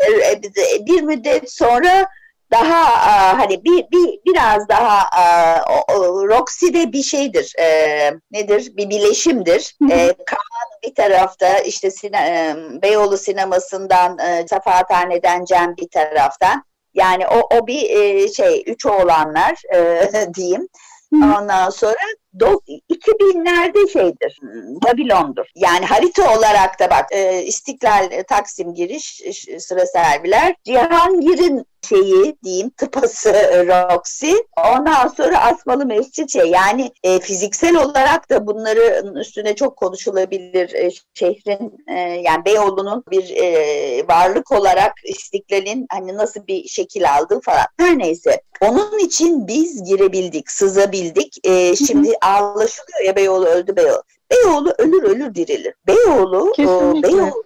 e, 0.07 0.31
e, 0.31 0.85
bir 0.85 1.01
müddet 1.01 1.51
sonra 1.51 2.07
daha 2.51 2.93
a, 2.93 3.37
hani 3.39 3.63
bir, 3.63 3.85
bir 3.91 4.19
biraz 4.25 4.69
daha 4.69 5.09
a, 5.09 5.61
o, 5.69 5.93
o, 5.93 6.27
Roxy'de 6.27 6.93
bir 6.93 7.03
şeydir. 7.03 7.53
E, 7.59 8.11
nedir? 8.31 8.77
Bir 8.77 8.89
bileşimdir. 8.89 9.75
E, 9.91 10.13
Kaan 10.25 10.69
bir 10.83 10.95
tarafta 10.95 11.57
işte 11.57 11.91
sine, 11.91 12.17
e, 12.17 12.55
Beyoğlu 12.81 13.17
sinemasından 13.17 14.19
e, 14.19 14.45
Safahathane'den 14.49 15.45
Cem 15.45 15.77
bir 15.77 15.89
taraftan. 15.89 16.63
Yani 16.93 17.27
o, 17.27 17.57
o 17.57 17.67
bir 17.67 17.89
e, 17.89 18.33
şey 18.33 18.63
üç 18.67 18.85
oğlanlar 18.85 19.73
e, 19.75 20.09
diyeyim. 20.33 20.67
Ondan 21.13 21.69
sonra 21.69 21.95
2000'lerde 22.39 23.91
şeydir, 23.93 24.39
Babilon'dur. 24.85 25.45
Yani 25.55 25.85
harita 25.85 26.37
olarak 26.37 26.79
da 26.79 26.89
bak 26.89 27.05
e, 27.11 27.43
İstiklal 27.43 28.11
e, 28.11 28.23
Taksim 28.23 28.73
giriş 28.73 29.21
sıra 29.59 29.85
serviler. 29.85 30.55
Cihangir'in 30.63 31.65
şeyi 31.87 32.35
diyeyim 32.43 32.69
tıpası 32.69 33.33
Roxy. 33.67 34.31
Ondan 34.75 35.07
sonra 35.07 35.45
Asmalı 35.45 35.85
Mescid 35.85 36.29
şey 36.29 36.49
yani 36.49 36.91
e, 37.03 37.19
fiziksel 37.19 37.75
olarak 37.75 38.29
da 38.29 38.47
bunların 38.47 39.15
üstüne 39.15 39.55
çok 39.55 39.77
konuşulabilir 39.77 40.73
e, 40.73 40.91
şehrin 41.13 41.85
e, 41.87 41.99
yani 41.99 42.45
Beyoğlu'nun 42.45 43.03
bir 43.11 43.29
e, 43.29 44.07
varlık 44.07 44.51
olarak 44.51 44.93
istiklalin 45.03 45.85
hani 45.91 46.17
nasıl 46.17 46.47
bir 46.47 46.67
şekil 46.67 47.13
aldığı 47.13 47.39
falan. 47.41 47.65
Her 47.79 47.97
neyse. 47.99 48.41
Onun 48.61 48.99
için 48.99 49.47
biz 49.47 49.83
girebildik, 49.83 50.51
sızabildik. 50.51 51.47
E, 51.47 51.75
şimdi 51.75 52.13
ağlaşılıyor 52.21 53.03
ya 53.05 53.15
Beyoğlu 53.15 53.45
öldü 53.45 53.75
Beyoğlu. 53.75 54.03
Beyoğlu 54.31 54.73
ölür 54.77 55.03
ölür 55.03 55.35
dirilir. 55.35 55.73
Beyoğlu, 55.87 56.53
o, 56.59 57.03
Beyoğlu 57.03 57.43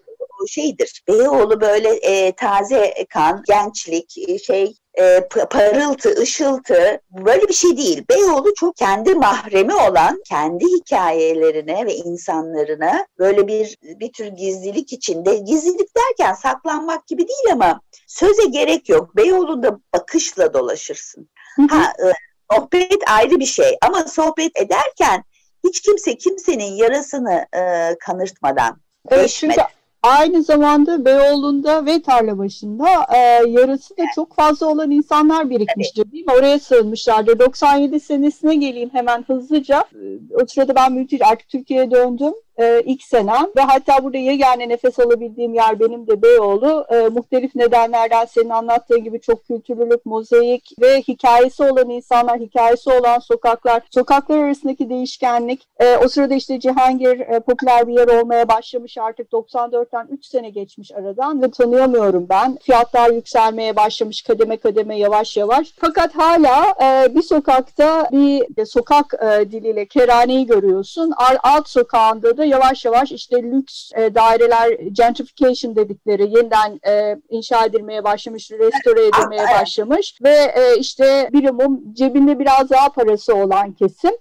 şeydir. 0.48 1.04
Beyoğlu 1.08 1.62
böyle 1.62 1.90
e, 1.90 2.32
taze 2.32 2.94
kan, 3.10 3.44
gençlik, 3.48 4.18
e, 4.28 4.40
şey 4.40 4.74
e, 5.00 5.28
parıltı, 5.50 6.10
ışıltı 6.22 7.02
böyle 7.12 7.48
bir 7.48 7.54
şey 7.54 7.78
değil. 7.78 8.04
Beyoğlu 8.10 8.54
çok 8.56 8.76
kendi 8.76 9.16
mahremi 9.16 9.76
olan 9.76 10.22
kendi 10.30 10.66
hikayelerine 10.66 11.86
ve 11.86 11.96
insanlarına 11.96 13.06
böyle 13.20 13.48
bir 13.48 13.78
bir 13.82 14.12
tür 14.14 14.26
gizlilik 14.26 14.94
içinde 14.94 15.36
gizlilik 15.36 15.90
derken 15.98 16.34
saklanmak 16.34 17.08
gibi 17.08 17.28
değil 17.28 17.54
ama 17.54 17.82
söze 18.08 18.46
gerek 18.46 18.90
yok. 18.90 19.16
Beyoğlu'nda 19.16 19.80
bakışla 19.94 20.54
dolaşırsın. 20.54 21.30
Ha, 21.70 21.94
e, 22.04 22.12
sohbet 22.52 23.10
ayrı 23.10 23.40
bir 23.40 23.46
şey 23.46 23.78
ama 23.82 24.04
sohbet 24.04 24.60
ederken 24.60 25.24
hiç 25.68 25.82
kimse 25.82 26.18
kimsenin 26.18 26.74
yarasını 26.74 27.46
e, 27.56 27.96
kanırtmadan 28.00 28.82
Evet, 29.10 29.30
çünkü 29.30 29.62
Aynı 30.04 30.44
zamanda 30.44 31.06
Beyoğlu'nda 31.06 31.86
ve 31.86 32.02
Tarlabaşı'nda 32.02 32.88
e, 33.16 33.18
yarısı 33.50 33.98
da 33.98 34.04
çok 34.16 34.36
fazla 34.36 34.68
olan 34.68 34.92
insanlar 34.92 35.50
birikmiştir 35.50 36.12
değil 36.12 36.26
mi? 36.26 36.32
Oraya 36.40 36.60
sığınmışlardır. 36.60 37.40
97 37.40 38.00
senesine 38.00 38.56
geleyim 38.56 38.90
hemen 38.94 39.24
hızlıca. 39.24 39.84
O 40.32 40.46
sırada 40.48 40.76
ben 40.76 40.94
mülteci 40.94 41.26
artık 41.26 41.50
Türkiye'ye 41.50 41.92
döndüm 41.92 42.34
e, 42.60 42.82
ilk 42.86 43.04
senem 43.04 43.48
ve 43.58 43.62
hatta 43.62 44.04
burada 44.04 44.18
yegane 44.18 44.70
nefes 44.70 45.00
alabildiğim 45.00 45.54
yer 45.54 45.80
benim 45.80 46.08
de 46.08 46.22
Beyoğlu. 46.22 46.86
E, 46.90 47.10
muhtelif 47.10 47.56
nedenlerden 47.56 48.26
senin 48.26 48.50
anlattığın 48.50 49.04
gibi 49.04 49.22
çok 49.22 49.46
kültürlülük, 49.46 50.06
mozaik 50.06 50.72
ve 50.82 51.02
hikayesi 51.02 51.64
olan 51.64 51.90
insanlar, 51.90 52.40
hikayesi 52.40 52.90
olan 52.90 53.20
sokaklar, 53.20 53.82
sokaklar 53.92 54.38
arasındaki 54.38 54.90
değişkenlik. 54.90 55.68
E, 55.80 55.98
o 55.98 56.08
sırada 56.08 56.34
işte 56.34 56.60
Cihangir 56.60 57.20
e, 57.20 57.40
popüler 57.40 57.88
bir 57.88 57.94
yer 57.94 58.22
olmaya 58.22 58.48
başlamış 58.48 58.98
artık 58.98 59.32
94'ten 59.32 60.08
3 60.12 60.26
sene 60.26 60.50
geçmiş 60.50 60.92
aradan 60.92 61.42
ve 61.42 61.52
tanıyamıyorum 61.52 62.30
ben. 62.30 62.58
Fiyatlar 62.62 63.10
yükselmeye 63.10 63.76
başlamış 63.76 64.22
kademe 64.22 64.58
kademe 64.58 64.98
yavaş 64.98 65.38
yavaş. 65.38 65.74
Fakat 65.80 66.16
hala 66.16 66.66
e, 66.82 67.16
bir 67.16 67.22
sokakta 67.22 68.10
bir 68.12 68.56
de 68.56 68.66
sokak 68.66 69.14
e, 69.14 69.52
diliyle 69.52 69.86
keraneyi 69.86 70.46
görüyorsun. 70.46 71.14
Alt 71.44 71.68
sokağında 71.70 72.38
da 72.38 72.49
yavaş 72.50 72.86
yavaş 72.86 73.12
işte 73.12 73.44
lüks 73.44 73.92
e, 73.96 74.16
daireler 74.16 74.72
gentrification 74.72 75.76
dedikleri 75.76 76.24
yeniden 76.24 76.80
e, 76.88 77.18
inşa 77.30 77.66
edilmeye 77.66 78.04
başlamış, 78.04 78.52
restore 78.52 79.08
edilmeye 79.08 79.46
başlamış 79.60 80.18
ve 80.24 80.36
e, 80.36 80.78
işte 80.80 81.30
birimum 81.34 81.94
cebinde 81.94 82.40
biraz 82.40 82.70
daha 82.70 82.90
parası 82.90 83.36
olan 83.36 83.72
kesim 83.72 84.12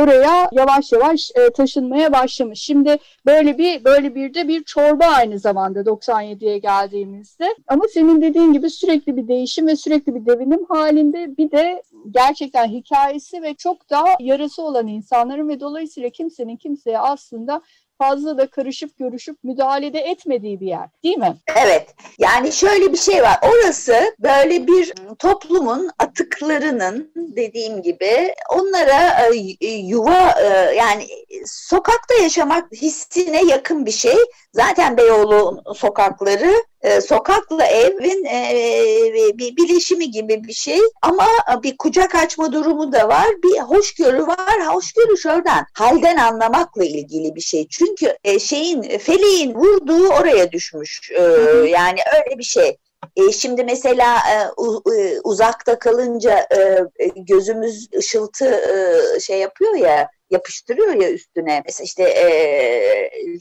oraya 0.00 0.48
yavaş 0.52 0.92
yavaş 0.92 1.30
e, 1.34 1.50
taşınmaya 1.50 2.12
başlamış. 2.12 2.60
Şimdi 2.60 2.96
böyle 3.26 3.58
bir 3.58 3.84
böyle 3.84 4.14
bir 4.14 4.34
de 4.34 4.48
bir 4.48 4.64
çorba 4.64 5.04
aynı 5.04 5.38
zamanda 5.38 5.80
97'ye 5.80 6.58
geldiğimizde. 6.58 7.54
Ama 7.68 7.84
senin 7.94 8.22
dediğin 8.22 8.52
gibi 8.52 8.70
sürekli 8.70 9.16
bir 9.16 9.28
değişim 9.28 9.66
ve 9.66 9.76
sürekli 9.76 10.14
bir 10.14 10.26
devinim 10.26 10.64
halinde 10.68 11.36
bir 11.38 11.50
de 11.50 11.82
gerçekten 12.10 12.68
hikayesi 12.68 13.42
ve 13.42 13.54
çok 13.54 13.90
daha 13.90 14.16
yarası 14.20 14.62
olan 14.62 14.86
insanların 14.86 15.48
ve 15.48 15.60
dolayısıyla 15.60 16.10
kimsenin 16.10 16.56
kimseye 16.56 16.98
aslında 16.98 17.62
fazla 17.98 18.38
da 18.38 18.46
karışıp 18.46 18.98
görüşüp 18.98 19.44
müdahalede 19.44 20.00
etmediği 20.00 20.60
bir 20.60 20.66
yer 20.66 20.88
değil 21.04 21.18
mi? 21.18 21.36
Evet 21.56 21.94
yani 22.18 22.52
şöyle 22.52 22.92
bir 22.92 22.98
şey 22.98 23.22
var 23.22 23.36
orası 23.42 24.14
böyle 24.18 24.66
bir 24.66 24.92
toplumun 25.18 25.90
atıklarının 25.98 27.12
dediğim 27.16 27.82
gibi 27.82 28.34
onlara 28.50 29.28
e, 29.60 29.66
yuva 29.68 30.34
e, 30.42 30.74
yani 30.74 31.06
sokakta 31.46 32.14
yaşamak 32.14 32.72
hissine 32.72 33.44
yakın 33.44 33.86
bir 33.86 33.90
şey. 33.90 34.16
Zaten 34.52 34.96
Beyoğlu 34.96 35.62
sokakları 35.74 36.54
e, 36.82 37.00
sokakla 37.00 37.66
evin 37.66 38.24
e, 38.24 39.38
bir 39.38 39.56
bileşimi 39.56 40.10
gibi 40.10 40.44
bir 40.44 40.52
şey 40.52 40.80
ama 41.02 41.26
bir 41.62 41.76
kucak 41.76 42.14
açma 42.14 42.52
durumu 42.52 42.92
da 42.92 43.08
var 43.08 43.26
bir 43.44 43.58
hoşgörü 43.58 44.26
var 44.26 44.66
hoşgörü 44.66 45.16
şuradan 45.16 45.66
halden 45.74 46.16
anlamakla 46.16 46.84
ilgili 46.84 47.34
bir 47.34 47.40
şey 47.40 47.68
çünkü 47.68 48.16
e, 48.24 48.38
şeyin 48.38 48.82
feleğin 48.82 49.54
vurduğu 49.54 50.08
oraya 50.08 50.52
düşmüş 50.52 51.10
e, 51.10 51.22
yani 51.68 51.98
öyle 52.16 52.38
bir 52.38 52.44
şey 52.44 52.76
e, 53.16 53.32
şimdi 53.32 53.64
mesela 53.64 54.18
e, 54.32 54.36
e, 55.00 55.20
uzakta 55.24 55.78
kalınca 55.78 56.46
e, 56.56 56.86
gözümüz 57.16 57.88
ışıltı 57.98 58.46
e, 58.46 59.20
şey 59.20 59.38
yapıyor 59.38 59.74
ya 59.74 60.10
yapıştırıyor 60.30 60.94
ya 60.94 61.10
üstüne. 61.10 61.62
Mesela 61.66 61.84
işte 61.84 62.02
e, 62.02 62.26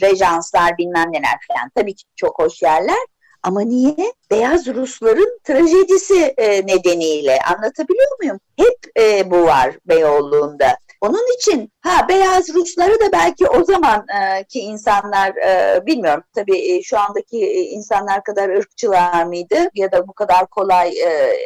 rejanslar 0.01 0.77
bilmem 0.77 1.11
neler 1.11 1.37
falan. 1.47 1.71
Tabii 1.75 1.95
ki 1.95 2.03
çok 2.15 2.39
hoş 2.39 2.61
yerler. 2.61 3.05
Ama 3.43 3.61
niye? 3.61 4.13
Beyaz 4.31 4.67
Rusların 4.67 5.39
trajedisi 5.43 6.33
e, 6.37 6.67
nedeniyle 6.67 7.39
anlatabiliyor 7.41 8.17
muyum? 8.19 8.39
Hep 8.57 9.03
e, 9.03 9.31
bu 9.31 9.43
var 9.43 9.77
Beyoğlu'nda. 9.85 10.77
Onun 11.01 11.37
için 11.37 11.71
ha 11.81 12.07
beyaz 12.09 12.53
Rusları 12.53 12.99
da 12.99 13.11
belki 13.11 13.47
o 13.47 13.63
zaman 13.63 14.05
e, 14.53 14.59
insanlar 14.59 15.35
e, 15.35 15.85
bilmiyorum 15.85 16.23
tabii 16.35 16.71
e, 16.71 16.83
şu 16.83 16.99
andaki 16.99 17.45
e, 17.45 17.61
insanlar 17.61 18.23
kadar 18.23 18.49
ırkçılar 18.49 19.23
mıydı 19.23 19.69
ya 19.75 19.91
da 19.91 20.07
bu 20.07 20.13
kadar 20.13 20.47
kolay 20.47 20.99
e, 20.99 21.37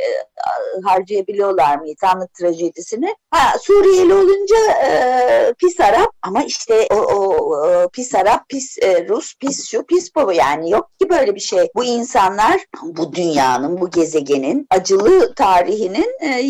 harcayabiliyorlar 0.84 1.77
mıydı 1.77 1.96
Tanrı 2.01 2.27
trajedisini? 2.27 3.15
Ha 3.32 3.58
Suriyeli 3.62 4.13
olunca 4.13 4.58
e, 4.86 5.53
pis 5.58 5.80
Arap 5.80 6.10
ama 6.22 6.44
işte 6.44 6.88
o, 6.91 6.96
o 6.96 7.89
pis 7.89 8.15
Arap, 8.15 8.50
pis 8.50 8.77
e, 8.82 9.08
Rus, 9.08 9.36
pis 9.39 9.70
şu, 9.70 9.86
pis 9.86 10.15
bu 10.15 10.34
yani 10.34 10.72
yok 10.72 10.89
ki 11.00 11.10
böyle 11.10 11.36
bir 11.36 11.39
şey. 11.39 11.70
Bu 11.75 11.84
insanlar 11.84 12.62
bu 12.84 13.13
dünyanın, 13.13 13.82
bu 13.82 13.89
gezegenin 13.89 14.68
acılı 14.70 15.36
tarihinin 15.36 16.15
e, 16.20 16.41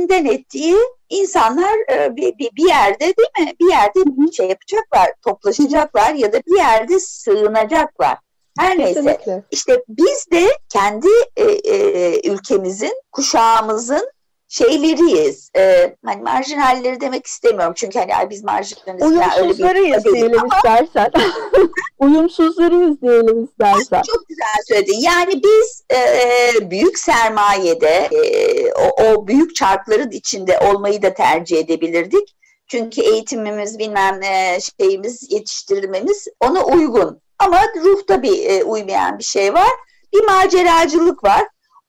yerinden 0.00 0.24
ettiği 0.24 0.76
insanlar 1.08 1.92
e, 1.92 2.16
bir, 2.16 2.38
bir, 2.38 2.50
bir 2.56 2.68
yerde 2.68 3.00
değil 3.00 3.48
mi? 3.48 3.54
Bir 3.60 3.70
yerde 3.70 4.00
bir 4.06 4.32
şey 4.32 4.48
yapacaklar, 4.48 5.12
toplaşacaklar 5.22 6.14
ya 6.14 6.32
da 6.32 6.40
bir 6.46 6.56
yerde 6.56 7.00
sığınacaklar. 7.00 8.18
Her 8.58 8.78
neyse. 8.78 9.20
İşte 9.50 9.84
biz 9.88 10.26
de 10.32 10.46
kendi 10.68 11.08
e, 11.36 11.44
e, 11.44 12.30
ülkemizin, 12.30 13.02
kuşağımızın 13.12 14.10
şeyleriyiz. 14.50 15.50
E, 15.56 15.96
hani 16.04 16.22
marjinalleri 16.22 17.00
demek 17.00 17.26
istemiyorum 17.26 17.74
çünkü 17.76 17.98
hani 17.98 18.30
biz 18.30 18.44
marjinaliz. 18.44 19.02
Uyumsuzlarıyız 19.02 20.06
yani 20.06 20.14
diyelim 20.14 20.40
ama... 20.40 20.56
istersen. 20.56 21.10
Uyumsuzlarıyız 21.98 23.02
diyelim 23.02 23.44
istersen. 23.44 24.02
Çok 24.02 24.28
güzel 24.28 24.56
söyledin. 24.68 25.00
Yani 25.00 25.42
biz 25.42 25.84
e, 25.92 26.70
büyük 26.70 26.98
sermayede 26.98 28.08
e, 28.12 28.72
o, 28.72 29.04
o 29.04 29.26
büyük 29.26 29.56
çarkların 29.56 30.10
içinde 30.10 30.58
olmayı 30.58 31.02
da 31.02 31.14
tercih 31.14 31.58
edebilirdik. 31.58 32.36
Çünkü 32.66 33.00
eğitimimiz 33.00 33.78
bilmem 33.78 34.20
ne 34.20 34.58
şeyimiz 34.80 35.32
yetiştirilmemiz 35.32 36.28
ona 36.40 36.64
uygun. 36.64 37.20
Ama 37.38 37.62
ruhta 37.84 38.22
bir 38.22 38.50
e, 38.50 38.64
uymayan 38.64 39.18
bir 39.18 39.24
şey 39.24 39.54
var. 39.54 39.70
Bir 40.12 40.24
maceracılık 40.24 41.24
var 41.24 41.42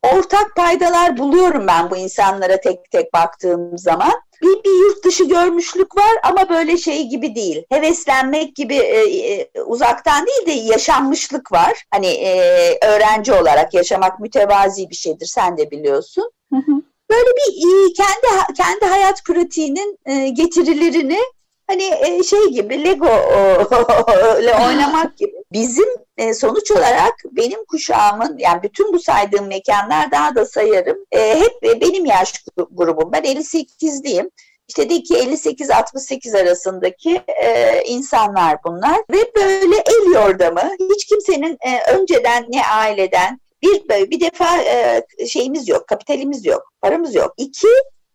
ortak 0.03 0.55
paydalar 0.55 1.17
buluyorum 1.17 1.67
ben 1.67 1.89
bu 1.91 1.97
insanlara 1.97 2.59
tek 2.59 2.91
tek 2.91 3.13
baktığım 3.13 3.77
zaman. 3.77 4.11
Bir, 4.41 4.63
bir 4.63 4.79
yurt 4.81 5.05
dışı 5.05 5.23
görmüşlük 5.23 5.97
var 5.97 6.11
ama 6.23 6.49
böyle 6.49 6.77
şey 6.77 7.07
gibi 7.07 7.35
değil. 7.35 7.63
Heveslenmek 7.69 8.55
gibi 8.55 8.75
e, 8.75 8.99
e, 9.33 9.51
uzaktan 9.65 10.25
değil 10.25 10.45
de 10.45 10.51
yaşanmışlık 10.71 11.51
var. 11.51 11.83
Hani 11.91 12.07
e, 12.07 12.31
öğrenci 12.87 13.33
olarak 13.33 13.73
yaşamak 13.73 14.19
mütevazi 14.19 14.89
bir 14.89 14.95
şeydir 14.95 15.25
sen 15.25 15.57
de 15.57 15.71
biliyorsun. 15.71 16.31
Böyle 17.09 17.29
bir 17.29 17.93
kendi 17.95 18.53
kendi 18.57 18.85
hayat 18.85 19.23
pratiğinin 19.25 19.97
e, 20.05 20.29
getirilerini 20.29 21.19
hani 21.71 21.83
e, 21.83 22.23
şey 22.23 22.45
gibi 22.45 22.83
Lego 22.83 23.07
ile 24.41 24.53
oynamak 24.67 25.17
gibi. 25.17 25.33
Bizim 25.51 25.87
e, 26.17 26.33
sonuç 26.33 26.71
olarak 26.71 27.13
benim 27.31 27.65
kuşağımın 27.65 28.37
yani 28.37 28.63
bütün 28.63 28.93
bu 28.93 28.99
saydığım 28.99 29.47
mekanlar 29.47 30.11
daha 30.11 30.35
da 30.35 30.45
sayarım. 30.45 30.97
E, 31.11 31.39
hep 31.39 31.81
benim 31.81 32.05
yaş 32.05 32.45
grubum. 32.71 33.11
Ben 33.11 33.23
58'liyim. 33.23 34.29
İşte 34.67 34.89
de 34.89 35.03
ki 35.03 35.13
58-68 35.13 36.41
arasındaki 36.41 37.21
e, 37.43 37.81
insanlar 37.85 38.57
bunlar 38.65 38.97
ve 39.11 39.35
böyle 39.35 39.75
el 39.75 40.13
yordamı 40.13 40.71
hiç 40.93 41.05
kimsenin 41.05 41.57
e, 41.61 41.93
önceden 41.93 42.45
ne 42.49 42.65
aileden 42.65 43.39
bir 43.61 43.89
bir 44.11 44.19
defa 44.19 44.57
e, 44.57 45.03
şeyimiz 45.27 45.67
yok, 45.67 45.87
kapitalimiz 45.87 46.45
yok, 46.45 46.73
paramız 46.81 47.15
yok. 47.15 47.33
İki 47.37 47.67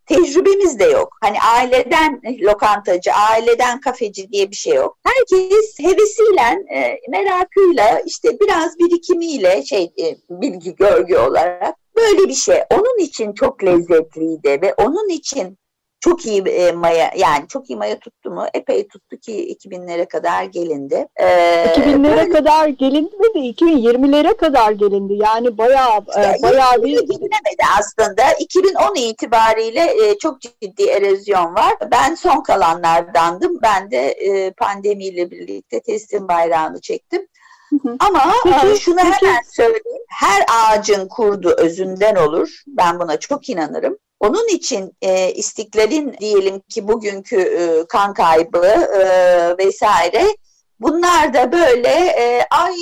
tecrübemiz 0.06 0.78
de 0.78 0.84
yok. 0.84 1.16
Hani 1.20 1.36
aileden 1.40 2.20
lokantacı, 2.40 3.12
aileden 3.12 3.80
kafeci 3.80 4.32
diye 4.32 4.50
bir 4.50 4.56
şey 4.56 4.74
yok. 4.74 4.98
Herkes 5.04 5.78
hevesiyle, 5.80 6.64
e, 6.74 7.00
merakıyla, 7.08 8.00
işte 8.06 8.40
biraz 8.40 8.78
birikimiyle 8.78 9.64
şey 9.64 9.84
e, 9.84 10.16
bilgi 10.30 10.74
görgü 10.74 11.16
olarak 11.16 11.74
böyle 11.96 12.28
bir 12.28 12.34
şey. 12.34 12.58
Onun 12.72 12.98
için 12.98 13.32
çok 13.32 13.64
lezzetliydi 13.64 14.58
ve 14.62 14.74
onun 14.74 15.08
için 15.08 15.58
çok 16.00 16.26
iyi 16.26 16.42
e, 16.48 16.72
maya 16.72 17.10
yani 17.16 17.48
çok 17.48 17.70
iyi 17.70 17.76
maya 17.76 17.98
tuttu 17.98 18.30
mu? 18.30 18.44
Epey 18.54 18.88
tuttu 18.88 19.16
ki 19.16 19.56
2000'lere 19.64 20.08
kadar 20.08 20.44
gelindi. 20.44 21.06
Ee, 21.20 21.66
2000'lere 21.76 22.16
böyle, 22.16 22.28
kadar 22.28 22.68
gelindi 22.68 23.16
mi 23.16 23.34
de 23.34 23.38
2020'lere 23.38 24.36
kadar 24.36 24.72
gelindi. 24.72 25.14
Yani 25.14 25.58
bayağı 25.58 25.98
e, 25.98 26.42
bayağı 26.42 26.82
bir 26.82 27.00
gelinemedi 27.00 27.62
aslında. 27.78 28.22
2010 28.38 28.94
itibariyle 28.94 29.80
e, 29.80 30.18
çok 30.18 30.40
ciddi 30.40 30.84
erozyon 30.84 31.54
var. 31.54 31.74
Ben 31.90 32.14
son 32.14 32.42
kalanlardandım. 32.42 33.58
Ben 33.62 33.90
de 33.90 34.10
e, 34.10 34.50
pandemiyle 34.50 35.30
birlikte 35.30 35.80
teslim 35.80 36.28
bayrağını 36.28 36.80
çektim. 36.80 37.26
Ama 37.98 38.32
peki, 38.44 38.66
e, 38.66 38.76
şunu 38.76 38.96
peki. 38.96 39.26
hemen 39.26 39.42
söyleyeyim. 39.52 40.02
Her 40.08 40.44
ağacın 40.48 41.08
kurdu 41.08 41.54
özünden 41.58 42.14
olur. 42.14 42.62
Ben 42.66 43.00
buna 43.00 43.16
çok 43.16 43.48
inanırım. 43.48 43.98
Onun 44.20 44.48
için 44.48 44.92
e, 45.02 45.32
istiklalin 45.32 46.16
diyelim 46.20 46.60
ki 46.60 46.88
bugünkü 46.88 47.40
e, 47.40 47.86
kan 47.88 48.14
kaybı 48.14 48.66
e, 48.66 49.58
vesaire 49.58 50.26
bunlar 50.80 51.34
da 51.34 51.52
böyle 51.52 51.88
e, 51.88 52.46
ay 52.50 52.74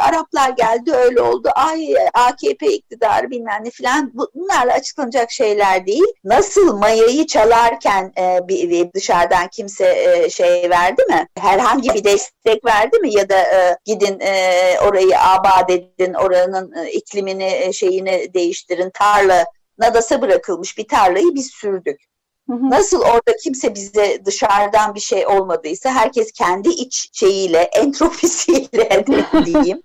Araplar 0.00 0.50
geldi 0.50 0.92
öyle 0.92 1.20
oldu 1.22 1.48
ay 1.54 1.94
AKP 2.14 2.66
iktidarı 2.66 3.30
bilmem 3.30 3.64
ne 3.64 3.70
filan 3.70 4.12
bunlarla 4.14 4.72
açıklanacak 4.72 5.30
şeyler 5.30 5.86
değil. 5.86 6.12
Nasıl 6.24 6.78
mayayı 6.78 7.26
çalarken 7.26 8.12
e, 8.18 8.48
bir, 8.48 8.92
dışarıdan 8.92 9.48
kimse 9.52 9.86
e, 9.86 10.30
şey 10.30 10.70
verdi 10.70 11.02
mi? 11.08 11.26
Herhangi 11.38 11.94
bir 11.94 12.04
destek 12.04 12.64
verdi 12.64 12.98
mi 12.98 13.14
ya 13.14 13.28
da 13.28 13.38
e, 13.38 13.76
gidin 13.84 14.20
e, 14.20 14.74
orayı 14.88 15.20
abad 15.20 15.68
edin 15.68 16.14
oranın 16.14 16.72
e, 16.84 16.90
iklimini 16.90 17.52
e, 17.54 17.72
şeyini 17.72 18.34
değiştirin 18.34 18.90
tarla 18.90 19.44
nadasa 19.78 20.22
bırakılmış 20.22 20.78
bir 20.78 20.88
tarlayı 20.88 21.34
biz 21.34 21.50
sürdük. 21.50 22.00
Nasıl 22.48 23.00
orada 23.00 23.36
kimse 23.42 23.74
bize 23.74 24.24
dışarıdan 24.24 24.94
bir 24.94 25.00
şey 25.00 25.26
olmadıysa 25.26 25.90
herkes 25.90 26.32
kendi 26.32 26.68
iç 26.68 27.08
şeyiyle, 27.12 27.58
entropisiyle 27.72 29.06
diyeyim. 29.44 29.82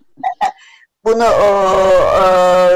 bunu 1.05 1.23
o, 1.23 1.47
o, 2.21 2.69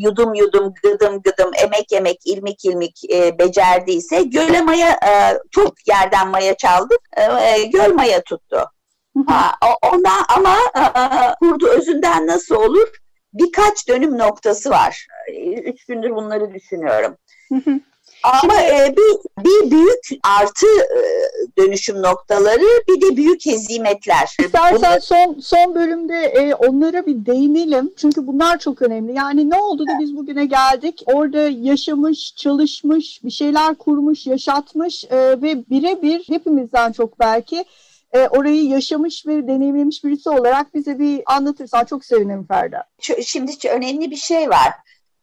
yudum 0.00 0.34
yudum, 0.34 0.74
gıdım 0.82 1.22
gıdım, 1.22 1.50
emek 1.62 1.92
emek, 1.92 2.26
ilmik 2.26 2.64
ilmik 2.64 3.12
e, 3.12 3.38
becerdiyse 3.38 4.22
göle 4.22 4.62
maya, 4.62 4.90
e, 4.90 5.38
çok 5.50 5.88
yerden 5.88 6.28
maya 6.28 6.56
çaldık, 6.56 7.00
e, 7.16 7.62
göl 7.62 7.94
maya 7.94 8.22
tuttu. 8.22 8.70
Ha, 9.26 9.52
ondan 9.92 10.24
ama 10.36 10.56
e, 10.76 10.82
kurdu 11.38 11.68
özünden 11.68 12.26
nasıl 12.26 12.54
olur? 12.54 12.88
Birkaç 13.34 13.88
dönüm 13.88 14.18
noktası 14.18 14.70
var. 14.70 15.06
Üç 15.64 15.84
gündür 15.84 16.10
bunları 16.10 16.54
düşünüyorum. 16.54 17.16
Ama 18.22 18.62
e, 18.62 18.94
bir, 18.96 19.44
bir 19.44 19.70
büyük 19.70 20.08
artı 20.22 20.66
e, 20.66 21.00
dönüşüm 21.58 22.02
noktaları 22.02 22.84
bir 22.88 23.00
de 23.00 23.16
büyük 23.16 23.46
hezimetler. 23.46 24.36
İstersen 24.38 24.92
Bunu... 24.92 25.00
son 25.00 25.40
son 25.40 25.74
bölümde 25.74 26.14
e, 26.14 26.54
onlara 26.54 27.06
bir 27.06 27.26
değinelim. 27.26 27.92
Çünkü 27.96 28.26
bunlar 28.26 28.58
çok 28.58 28.82
önemli. 28.82 29.14
Yani 29.14 29.50
ne 29.50 29.56
oldu 29.56 29.86
da 29.86 29.92
biz 30.00 30.16
bugüne 30.16 30.44
geldik? 30.44 31.02
Orada 31.06 31.38
yaşamış, 31.48 32.34
çalışmış, 32.36 33.24
bir 33.24 33.30
şeyler 33.30 33.74
kurmuş, 33.74 34.26
yaşatmış 34.26 35.04
e, 35.04 35.16
ve 35.16 35.64
birebir 35.70 36.24
hepimizden 36.28 36.92
çok 36.92 37.20
belki 37.20 37.64
e, 38.12 38.28
orayı 38.28 38.64
yaşamış 38.64 39.26
ve 39.26 39.48
deneyimlemiş 39.48 40.04
birisi 40.04 40.30
olarak 40.30 40.74
bize 40.74 40.98
bir 40.98 41.22
anlatırsan 41.26 41.84
çok 41.84 42.04
sevinirim 42.04 42.46
Ferda. 42.46 42.84
Şimdi 43.24 43.52
önemli 43.68 44.10
bir 44.10 44.16
şey 44.16 44.50
var. 44.50 44.72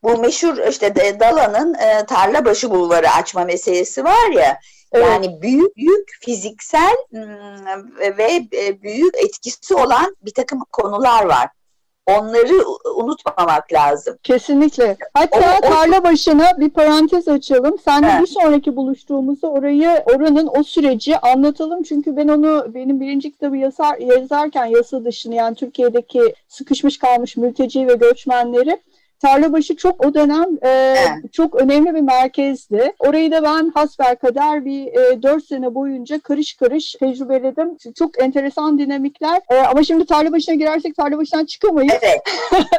Bu 0.04 0.18
meşhur 0.18 0.58
işte 0.70 1.20
Dala'nın 1.20 1.74
e, 1.74 2.06
tarla 2.06 2.46
başı 2.46 2.70
bulvarı 2.70 3.10
açma 3.10 3.46
meselesi 3.46 4.04
var 4.04 4.32
ya. 4.32 4.60
Evet. 4.92 5.08
Yani 5.08 5.42
büyük 5.42 5.76
büyük 5.76 6.10
fiziksel 6.22 6.96
ve 8.18 8.48
e, 8.54 8.82
büyük 8.82 9.18
etkisi 9.18 9.76
olan 9.76 10.16
bir 10.22 10.34
takım 10.34 10.60
konular 10.72 11.26
var. 11.26 11.50
Onları 12.08 12.66
unutmamak 12.96 13.74
lazım. 13.74 14.18
Kesinlikle. 14.24 14.98
Hatta 15.14 15.40
o, 15.40 15.68
o, 15.68 15.70
tarla 15.70 16.04
başına 16.04 16.60
bir 16.60 16.70
parantez 16.70 17.28
açalım. 17.28 17.78
Sen 17.86 18.04
de 18.04 18.22
bir 18.22 18.28
sonraki 18.28 18.76
buluştuğumuzda 18.76 19.48
orayı 19.48 20.04
oranın 20.06 20.50
o 20.60 20.64
süreci 20.64 21.18
anlatalım. 21.18 21.84
Çünkü 21.84 22.18
ben 22.18 22.28
onu 22.28 22.74
benim 22.74 23.00
birinci 23.00 23.32
kitabı 23.32 23.58
yazar, 23.58 23.98
yazarken 23.98 24.66
yasa 24.66 25.06
dışını 25.06 25.36
yani 25.36 25.56
Türkiye'deki 25.56 26.22
sıkışmış 26.48 26.98
kalmış 26.98 27.38
mülteci 27.38 27.88
ve 27.88 27.94
göçmenleri 27.94 28.80
Tarlabaşı 29.20 29.76
çok 29.76 30.06
o 30.06 30.14
dönem 30.14 30.58
e, 30.62 30.70
evet. 30.70 31.34
çok 31.34 31.56
önemli 31.56 31.96
bir 31.96 32.02
merkezdi. 32.02 32.94
Orayı 33.00 33.32
da 33.32 33.44
ben 33.44 33.72
hasbelkader 33.76 34.66
bir 34.66 34.88
e, 34.88 35.24
4 35.24 35.46
sene 35.46 35.76
boyunca 35.76 36.20
karış 36.20 36.54
karış 36.54 36.94
tecrübeledim. 36.94 37.78
Çok 38.00 38.24
enteresan 38.24 38.80
dinamikler. 38.80 39.42
E, 39.50 39.56
ama 39.56 39.84
şimdi 39.84 40.06
Tarlabaşı'na 40.06 40.56
girersek 40.56 40.96
Tarlabaşı'ndan 40.96 41.46
çıkamayız. 41.46 41.94
Evet. 42.02 42.22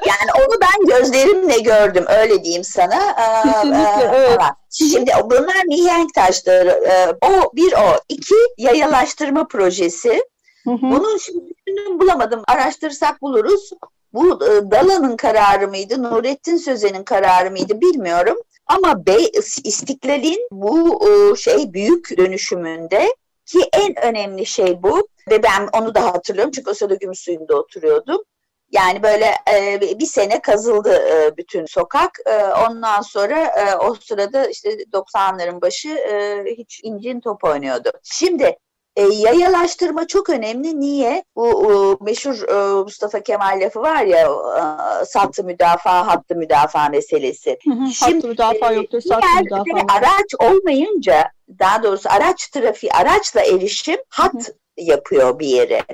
Yani 0.06 0.46
onu 0.46 0.60
ben 0.60 0.98
gözlerimle 0.98 1.58
gördüm. 1.58 2.04
Öyle 2.20 2.44
diyeyim 2.44 2.64
sana. 2.64 3.16
Kesinlikle. 3.42 4.04
Ee, 4.04 4.26
evet. 4.28 4.40
Şimdi 4.70 5.10
bunlar 5.24 5.64
mihenk 5.66 6.14
taşları. 6.14 6.70
Ee, 6.70 7.26
o 7.26 7.56
bir 7.56 7.72
o. 7.72 8.00
iki 8.08 8.34
yayalaştırma 8.58 9.48
projesi. 9.48 10.22
Hı 10.64 10.70
hı. 10.70 10.82
Bunun 10.82 11.16
şimdi 11.16 11.54
bulamadım. 12.00 12.42
Araştırsak 12.48 13.22
buluruz. 13.22 13.70
Bu 14.12 14.44
e, 14.44 14.70
Dala'nın 14.70 15.16
kararı 15.16 15.68
mıydı, 15.68 16.02
Nurettin 16.02 16.56
Sözen'in 16.56 17.04
kararı 17.04 17.50
mıydı 17.50 17.80
bilmiyorum. 17.80 18.36
Ama 18.66 19.06
Bey, 19.06 19.30
İstiklal'in 19.64 20.48
bu 20.50 21.00
e, 21.08 21.36
şey 21.36 21.72
büyük 21.72 22.18
dönüşümünde 22.18 23.14
ki 23.46 23.58
en 23.72 24.04
önemli 24.04 24.46
şey 24.46 24.82
bu 24.82 25.08
ve 25.30 25.42
ben 25.42 25.68
onu 25.72 25.94
da 25.94 26.04
hatırlıyorum 26.04 26.52
çünkü 26.52 26.70
o 26.70 26.74
sırada 26.74 26.94
Gümüşsuyu'nda 26.94 27.56
oturuyordum. 27.56 28.22
Yani 28.70 29.02
böyle 29.02 29.34
e, 29.54 29.80
bir 29.80 30.06
sene 30.06 30.42
kazıldı 30.42 30.92
e, 30.92 31.36
bütün 31.36 31.66
sokak. 31.66 32.18
E, 32.26 32.44
ondan 32.68 33.00
sonra 33.00 33.44
e, 33.44 33.76
o 33.76 33.94
sırada 33.94 34.46
işte 34.46 34.70
90'ların 34.70 35.60
başı 35.60 35.88
e, 35.88 36.44
hiç 36.58 36.80
incin 36.84 37.20
top 37.20 37.44
oynuyordu. 37.44 37.90
Şimdi 38.02 38.56
e, 38.98 39.02
yayalaştırma 39.02 40.06
çok 40.06 40.30
önemli. 40.30 40.80
Niye? 40.80 41.24
Bu 41.36 41.48
e, 41.48 42.04
meşhur 42.04 42.48
e, 42.48 42.82
Mustafa 42.82 43.20
Kemal 43.20 43.60
lafı 43.60 43.80
var 43.80 44.02
ya 44.02 44.18
e, 44.20 45.04
sattı 45.04 45.44
müdafaa, 45.44 46.06
hattı 46.06 46.34
müdafaa 46.34 46.88
meselesi. 46.88 47.58
Hı 47.64 47.70
hı, 47.70 47.90
Şimdi, 47.90 48.14
hattı 48.14 48.28
müdafaa 48.28 48.72
yoktur, 48.72 49.00
sattı 49.00 49.26
müdafaa. 49.42 49.96
Araç 49.96 50.34
olmayınca 50.38 51.30
daha 51.58 51.82
doğrusu 51.82 52.08
araç 52.08 52.48
trafiği, 52.48 52.92
araçla 52.92 53.40
erişim 53.40 53.98
hat 54.08 54.34
hı. 54.34 54.52
yapıyor 54.76 55.38
bir 55.38 55.46
yere. 55.48 55.84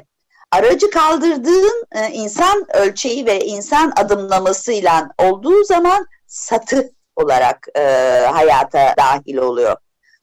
Aracı 0.53 0.91
kaldırdığın 0.91 1.85
e, 1.93 2.09
insan 2.11 2.67
ölçeği 2.77 3.27
ve 3.27 3.45
insan 3.45 3.93
adımlamasıyla 3.97 5.09
olduğu 5.19 5.65
zaman 5.65 6.07
satı 6.27 6.93
olarak 7.17 7.69
e, 7.77 7.81
hayata 8.33 8.95
dahil 8.99 9.37
oluyor. 9.37 9.77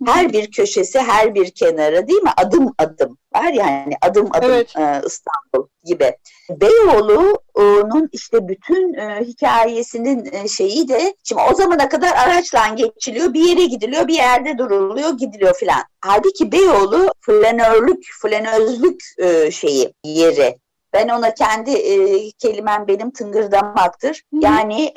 Her 0.06 0.34
bir 0.34 0.52
köşesi, 0.52 1.00
her 1.00 1.36
bir 1.36 1.52
kenarı 1.52 2.08
değil 2.08 2.22
mi? 2.22 2.32
Adım 2.38 2.74
adım 2.78 3.18
var 3.36 3.54
yani 3.54 3.94
adım 4.02 4.30
adım 4.32 4.52
evet. 4.52 4.76
e, 4.78 5.02
İstanbul 5.06 5.68
gibi. 5.84 6.18
Beyoğlu'nun 6.50 8.10
işte 8.12 8.48
bütün 8.48 8.94
e, 8.94 9.22
hikayesinin 9.22 10.30
e, 10.34 10.48
şeyi 10.48 10.88
de 10.88 11.16
şimdi 11.24 11.42
o 11.52 11.56
zamana 11.56 11.90
kadar 11.90 12.12
araçla 12.16 12.68
geçiliyor, 12.68 13.34
bir 13.34 13.50
yere 13.50 13.66
gidiliyor, 13.66 14.08
bir 14.08 14.14
yerde 14.14 14.58
duruluyor, 14.58 15.18
gidiliyor 15.18 15.56
filan. 15.56 15.84
Halbuki 16.02 16.52
Beyoğlu 16.52 17.14
flanörlük, 17.22 18.04
flanözlük 18.22 19.02
e, 19.18 19.52
şeyi, 19.52 19.94
yeri. 20.04 20.58
Ben 20.94 21.10
ona 21.10 21.34
kendi 21.34 21.72
e, 21.72 22.32
kelimem 22.32 22.88
benim 22.88 23.12
tıngırdamaktır. 23.12 24.24
Hı. 24.34 24.40
Yani 24.42 24.94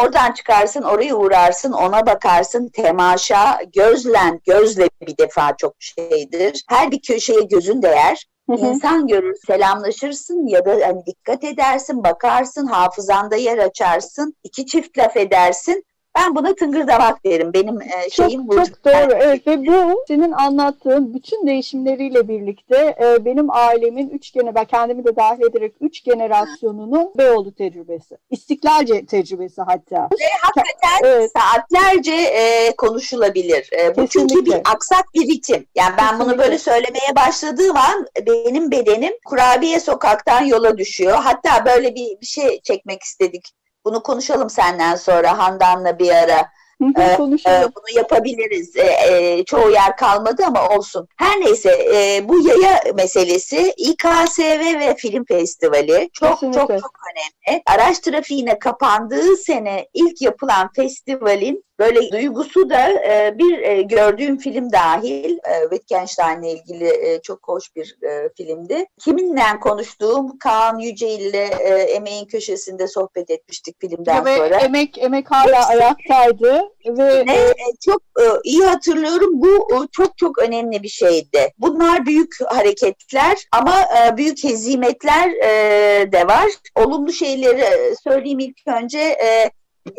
Oradan 0.00 0.32
çıkarsın, 0.32 0.82
oraya 0.82 1.14
uğrarsın, 1.14 1.72
ona 1.72 2.06
bakarsın, 2.06 2.68
temaşa, 2.68 3.60
gözlen, 3.74 4.40
gözle 4.46 4.88
bir 5.06 5.18
defa 5.18 5.56
çok 5.56 5.74
şeydir. 5.78 6.64
Her 6.68 6.90
bir 6.90 7.02
köşeye 7.02 7.42
gözün 7.42 7.82
değer. 7.82 8.26
Hı 8.50 8.56
hı. 8.56 8.66
İnsan 8.66 9.06
görür, 9.06 9.36
selamlaşırsın 9.46 10.46
ya 10.46 10.64
da 10.64 10.70
hani 10.70 11.06
dikkat 11.06 11.44
edersin, 11.44 12.04
bakarsın, 12.04 12.66
hafızanda 12.66 13.36
yer 13.36 13.58
açarsın, 13.58 14.36
iki 14.44 14.66
çift 14.66 14.98
laf 14.98 15.16
edersin. 15.16 15.84
Ben 16.16 16.34
buna 16.34 16.54
tıngırdamak 16.54 17.24
derim. 17.24 17.52
Benim 17.52 17.80
e, 17.80 18.10
şeyim 18.10 18.48
bu. 18.48 18.56
Çok 18.56 18.84
doğru. 18.84 19.12
Evet 19.12 19.46
ve 19.46 19.66
bu 19.66 20.04
senin 20.08 20.32
anlattığın 20.32 21.14
bütün 21.14 21.46
değişimleriyle 21.46 22.28
birlikte 22.28 22.96
e, 23.00 23.24
benim 23.24 23.50
ailemin 23.50 24.10
üç 24.10 24.32
gene 24.32 24.54
ben 24.54 24.64
kendimi 24.64 25.04
de 25.04 25.16
dahil 25.16 25.42
ederek 25.42 25.74
üç 25.80 26.04
generasyonunun 26.04 27.12
Beyoğlu 27.18 27.54
tecrübesi. 27.54 28.18
İstiklalce 28.30 29.06
tecrübesi 29.06 29.62
hatta. 29.62 29.96
Ve 29.96 30.26
hakikaten 30.40 31.08
evet. 31.08 31.30
saatlerce 31.36 32.14
e, 32.14 32.76
konuşulabilir. 32.76 33.70
E, 33.78 33.96
bu 33.96 34.06
çünkü 34.06 34.46
bir 34.46 34.54
aksak 34.54 35.04
bir 35.14 35.28
ritim. 35.28 35.66
Yani 35.74 35.94
ben 35.98 36.08
Kesinlikle. 36.08 36.26
bunu 36.26 36.38
böyle 36.38 36.58
söylemeye 36.58 37.16
başladığım 37.16 37.76
an 37.76 38.06
benim 38.26 38.70
bedenim 38.70 39.12
kurabiye 39.26 39.80
sokaktan 39.80 40.44
yola 40.44 40.78
düşüyor. 40.78 41.18
Hatta 41.22 41.64
böyle 41.66 41.94
bir, 41.94 42.20
bir 42.20 42.26
şey 42.26 42.60
çekmek 42.60 43.02
istedik 43.02 43.61
bunu 43.84 44.02
konuşalım 44.02 44.50
senden 44.50 44.96
sonra 44.96 45.38
Handan'la 45.38 45.98
bir 45.98 46.10
ara. 46.10 46.52
Ee, 46.98 47.16
Konuşalım. 47.16 47.70
E, 47.70 47.74
bunu 47.76 47.96
yapabiliriz. 47.96 48.76
E, 48.76 48.82
e, 48.82 49.44
çoğu 49.44 49.70
yer 49.70 49.96
kalmadı 49.96 50.42
ama 50.46 50.68
olsun. 50.68 51.08
Her 51.16 51.40
neyse 51.40 51.70
e, 51.94 52.28
bu 52.28 52.48
yaya 52.48 52.80
meselesi 52.94 53.74
İKSV 53.76 54.78
ve 54.80 54.94
Film 54.96 55.24
Festivali 55.24 56.10
çok 56.12 56.30
Kesinlikle. 56.30 56.60
çok 56.60 56.68
çok 56.68 56.92
önemli. 57.12 57.62
Araç 57.66 57.98
trafiğine 57.98 58.58
kapandığı 58.58 59.36
sene 59.36 59.88
ilk 59.94 60.22
yapılan 60.22 60.70
festivalin 60.76 61.64
Böyle 61.82 62.12
duygusu 62.12 62.70
da 62.70 62.90
e, 62.90 63.34
bir 63.38 63.58
e, 63.58 63.82
gördüğüm 63.82 64.38
film 64.38 64.72
dahil 64.72 65.30
e, 65.32 65.62
Wittgenstein'le 65.70 66.42
ilgili 66.42 66.88
e, 66.88 67.22
çok 67.22 67.48
hoş 67.48 67.76
bir 67.76 67.96
e, 68.02 68.28
filmdi. 68.36 68.86
Kiminle 69.00 69.42
konuştuğum 69.60 70.38
Kaan 70.38 70.78
Yücel 70.78 71.20
ile 71.20 71.50
e, 71.60 71.68
Emeğin 71.68 72.24
Köşesi'nde 72.24 72.86
sohbet 72.86 73.30
etmiştik 73.30 73.80
filmden 73.80 74.24
ve 74.24 74.36
sonra. 74.36 74.56
Emek 74.56 74.98
Emek 74.98 75.30
hala 75.30 75.68
ayaktaydı 75.68 76.62
ve 76.86 77.26
ne, 77.26 77.34
e, 77.34 77.54
çok 77.80 78.02
e, 78.20 78.24
iyi 78.44 78.64
hatırlıyorum. 78.64 79.30
Bu 79.42 79.74
e, 79.74 79.76
çok 79.92 80.18
çok 80.18 80.38
önemli 80.38 80.82
bir 80.82 80.88
şeydi. 80.88 81.52
Bunlar 81.58 82.06
büyük 82.06 82.34
hareketler 82.46 83.38
ama 83.52 83.74
e, 83.80 84.16
büyük 84.16 84.44
hezimetler 84.44 85.30
e, 85.30 86.12
de 86.12 86.26
var. 86.26 86.46
Olumlu 86.74 87.12
şeyleri 87.12 87.96
söyleyeyim 88.04 88.38
ilk 88.38 88.56
önce. 88.66 88.98
E, 88.98 89.50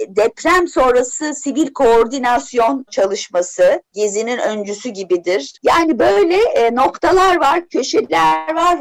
deprem 0.08 0.68
sonrası 0.68 1.34
sivil 1.34 1.74
koordinasyon 1.74 2.86
çalışması 2.92 3.84
Gezi'nin 3.94 4.38
öncüsü 4.38 4.90
gibidir. 4.90 5.54
Yani 5.64 6.00
böyle 6.00 6.36
e, 6.36 6.76
noktalar 6.76 7.40
var, 7.40 7.70
köşeler 7.70 8.56
var, 8.56 8.80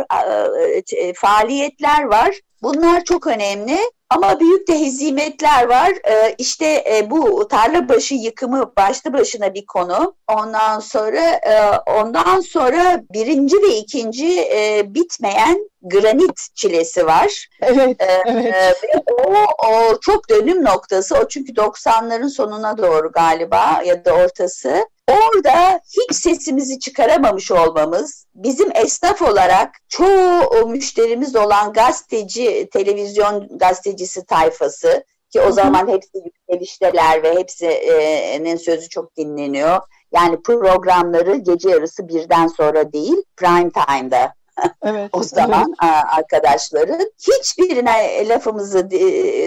e, 0.69 0.83
e, 0.97 1.13
faaliyetler 1.15 2.03
var. 2.03 2.41
Bunlar 2.63 3.05
çok 3.05 3.27
önemli. 3.27 3.79
Ama 4.11 4.41
büyük 4.41 4.69
de 4.69 4.81
hezimetler 4.81 5.69
var. 5.69 5.93
Ee, 6.09 6.35
işte 6.39 6.85
e, 6.91 7.11
bu 7.11 7.49
tarla 7.49 7.89
başı 7.89 8.15
yıkımı 8.15 8.73
başlı 8.77 9.13
başına 9.13 9.55
bir 9.55 9.67
konu. 9.67 10.15
Ondan 10.29 10.81
sonra 10.81 11.41
ondan 11.87 12.41
sonra 12.41 13.03
birinci 13.13 13.57
ve 13.57 13.77
ikinci 13.77 14.49
bitmeyen 14.87 15.71
granit 15.83 16.55
çilesi 16.55 17.07
var. 17.07 17.49
Evet. 17.63 17.97
Ee, 18.01 18.23
evet. 18.27 18.55
Ve 18.85 19.03
o, 19.27 19.35
o 19.69 20.01
çok 20.01 20.31
dönüm 20.31 20.65
noktası. 20.65 21.17
O 21.17 21.29
çünkü 21.29 21.53
90'ların 21.53 22.29
sonuna 22.29 22.79
doğru 22.79 23.13
galiba 23.13 23.83
ya 23.87 24.05
da 24.05 24.13
ortası. 24.13 24.87
Orada 25.09 25.81
hiç 25.97 26.17
sesimizi 26.17 26.79
çıkaramamış 26.81 27.51
olmamız 27.51 28.27
bizim 28.35 28.77
esnaf 28.77 29.23
olarak 29.23 29.71
çoğu 29.89 30.67
müşterimiz 30.67 31.37
olan 31.37 31.73
gazeteci, 31.73 32.69
televizyon 32.73 33.59
gazetecisi 33.59 34.27
tayfası 34.27 35.05
ki 35.33 35.41
o 35.41 35.53
zaman 35.53 35.89
hepsi 35.89 36.19
yükselişteler 36.25 37.23
ve 37.23 37.35
hepsinin 37.35 38.57
sözü 38.57 38.89
çok 38.89 39.17
dinleniyor. 39.17 39.81
Yani 40.13 40.43
programları 40.43 41.37
gece 41.37 41.69
yarısı 41.71 42.09
birden 42.09 42.47
sonra 42.47 42.93
değil 42.93 43.23
prime 43.37 43.71
time'da 43.71 44.35
Evet, 44.85 45.11
o 45.13 45.23
zaman 45.23 45.75
evet. 45.83 45.95
arkadaşların 46.19 47.01
hiçbirine 47.19 48.29
lafımızı 48.29 48.91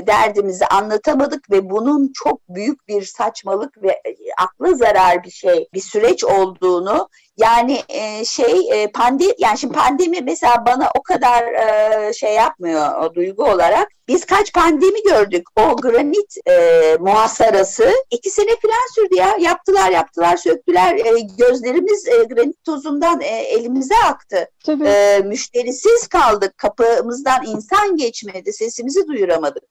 derdimizi 0.08 0.66
anlatamadık 0.66 1.52
ve 1.52 1.70
bunun 1.70 2.12
çok 2.14 2.50
büyük 2.50 2.88
bir 2.88 3.02
saçmalık 3.02 3.84
ve 3.84 3.90
e, 3.90 4.16
aklı 4.38 4.76
zarar 4.76 5.24
bir 5.24 5.32
şey 5.32 5.68
bir 5.74 5.82
süreç 5.82 6.24
olduğunu 6.24 7.10
yani 7.38 7.82
e, 7.90 8.26
şey 8.26 8.70
e, 8.72 8.92
pandemi 8.92 9.34
yani 9.38 9.58
şimdi 9.58 9.74
pandemi 9.74 10.22
mesela 10.22 10.66
bana 10.66 10.90
o 11.00 11.04
kadar 11.04 11.44
e, 11.44 12.14
şey 12.14 12.34
yapmıyor 12.34 13.02
o 13.02 13.14
duygu 13.14 13.44
olarak. 13.44 13.88
Biz 14.08 14.26
kaç 14.26 14.54
pandemi 14.54 15.04
gördük. 15.04 15.48
O 15.56 15.76
granit 15.76 16.38
e, 16.48 16.98
muhasarası 17.00 17.92
iki 18.12 18.30
sene 18.30 18.52
falan 18.62 18.94
sürdü 18.96 19.16
ya. 19.16 19.38
Yaptılar 19.40 19.92
yaptılar 19.92 20.38
söktüler. 20.38 20.96
E, 20.96 21.20
gözlerimiz 21.38 22.08
e, 22.08 22.24
granit 22.24 22.64
tozundan 22.64 23.22
e, 23.22 23.28
elimize 23.28 23.96
aktı. 24.06 24.50
Tabii. 24.66 24.88
E, 24.88 25.20
müşterisiz 25.20 26.08
kaldık. 26.08 26.58
Kapımızdan 26.58 27.46
insan 27.46 27.98
geçmedi. 27.98 28.54
Sesimizi 28.54 29.08
duyuramadık. 29.08 29.64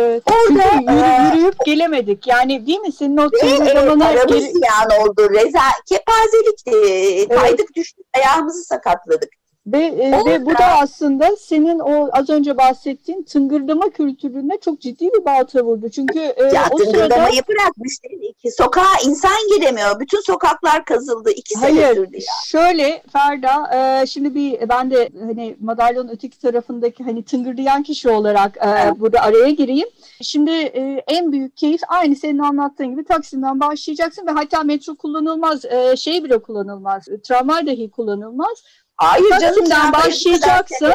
Evet. 0.00 0.22
Orada 0.26 0.92
yürü, 0.92 1.02
e, 1.02 1.36
yürüyüp 1.36 1.54
gelemedik. 1.64 2.26
Yani 2.26 2.66
değil 2.66 2.78
mi? 2.78 2.92
Senin 2.92 3.16
o 3.16 3.28
e, 3.42 3.74
zamana 3.74 4.12
gele... 4.12 4.40
ziyan 4.40 5.00
oldu. 5.00 5.30
Reza 5.30 5.60
kepazelikti. 5.88 6.70
Evet. 7.16 7.40
Kaydık 7.40 7.76
düştük 7.76 8.06
ayağımızı 8.16 8.64
sakatladık. 8.64 9.39
Ve, 9.72 9.84
e, 9.84 10.12
ve 10.26 10.46
bu 10.46 10.50
da 10.50 10.66
aslında 10.82 11.36
senin 11.36 11.78
o 11.78 12.08
az 12.12 12.30
önce 12.30 12.56
bahsettiğin 12.58 13.22
tıngırdama 13.22 13.90
kültürüne 13.90 14.58
çok 14.60 14.80
ciddi 14.80 15.04
bir 15.04 15.24
balta 15.24 15.62
vurdu. 15.62 15.88
Çünkü 15.88 16.18
e, 16.18 16.42
ya, 16.54 16.68
o 16.70 16.76
tıngırdamayı 16.76 17.32
sırada... 17.32 17.48
bırakmış 17.48 18.04
değil 18.04 18.32
ki. 18.32 18.50
Sokağa 18.50 18.92
insan 19.06 19.48
giremiyor. 19.54 20.00
Bütün 20.00 20.20
sokaklar 20.20 20.84
kazıldı. 20.84 21.30
İki 21.30 21.54
sene 21.54 21.80
Hayır, 21.80 21.94
sürdü 21.94 22.16
ya. 22.16 22.22
şöyle 22.46 23.02
Ferda, 23.12 23.76
e, 24.02 24.06
şimdi 24.06 24.34
bir 24.34 24.68
ben 24.68 24.90
de 24.90 25.10
hani 25.26 25.56
madalyonun 25.60 26.08
öteki 26.08 26.38
tarafındaki 26.38 27.04
hani 27.04 27.22
tıngırdayan 27.22 27.82
kişi 27.82 28.08
olarak 28.10 28.56
e, 28.56 28.60
Evet. 28.84 29.00
burada 29.00 29.20
araya 29.20 29.50
gireyim. 29.50 29.88
Şimdi 30.22 30.50
e, 30.50 31.04
en 31.08 31.32
büyük 31.32 31.56
keyif 31.56 31.80
aynı 31.88 32.16
senin 32.16 32.38
anlattığın 32.38 32.90
gibi 32.90 33.04
Taksim'den 33.04 33.60
başlayacaksın 33.60 34.26
ve 34.26 34.30
hatta 34.30 34.62
metro 34.62 34.94
kullanılmaz, 34.94 35.64
e, 35.64 35.96
şey 35.96 36.24
bile 36.24 36.38
kullanılmaz, 36.38 37.08
e, 37.08 37.20
tramvay 37.20 37.66
dahi 37.66 37.90
kullanılmaz. 37.90 38.64
Hayır 39.00 39.40
canım. 39.40 39.64
Kadar 39.64 39.92
başlayacaksın. 39.92 40.92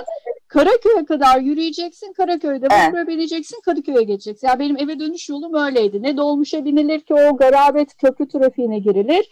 Karaköy'e 0.47 1.05
kadar 1.05 1.39
yürüyeceksin. 1.39 2.13
Karaköy'de 2.13 2.67
Evet. 2.71 2.87
vapura 2.87 3.07
bineceksin. 3.07 3.61
Kadıköy'e 3.65 4.03
geçeceksin. 4.03 4.47
Yani 4.47 4.59
benim 4.59 4.77
eve 4.77 4.99
dönüş 4.99 5.29
yolum 5.29 5.53
öyleydi. 5.53 6.03
Ne 6.03 6.17
dolmuşa 6.17 6.65
binilir 6.65 6.99
ki 6.99 7.13
o 7.13 7.37
garabet 7.37 7.97
köprü 7.97 8.27
trafiğine 8.27 8.79
girilir. 8.79 9.29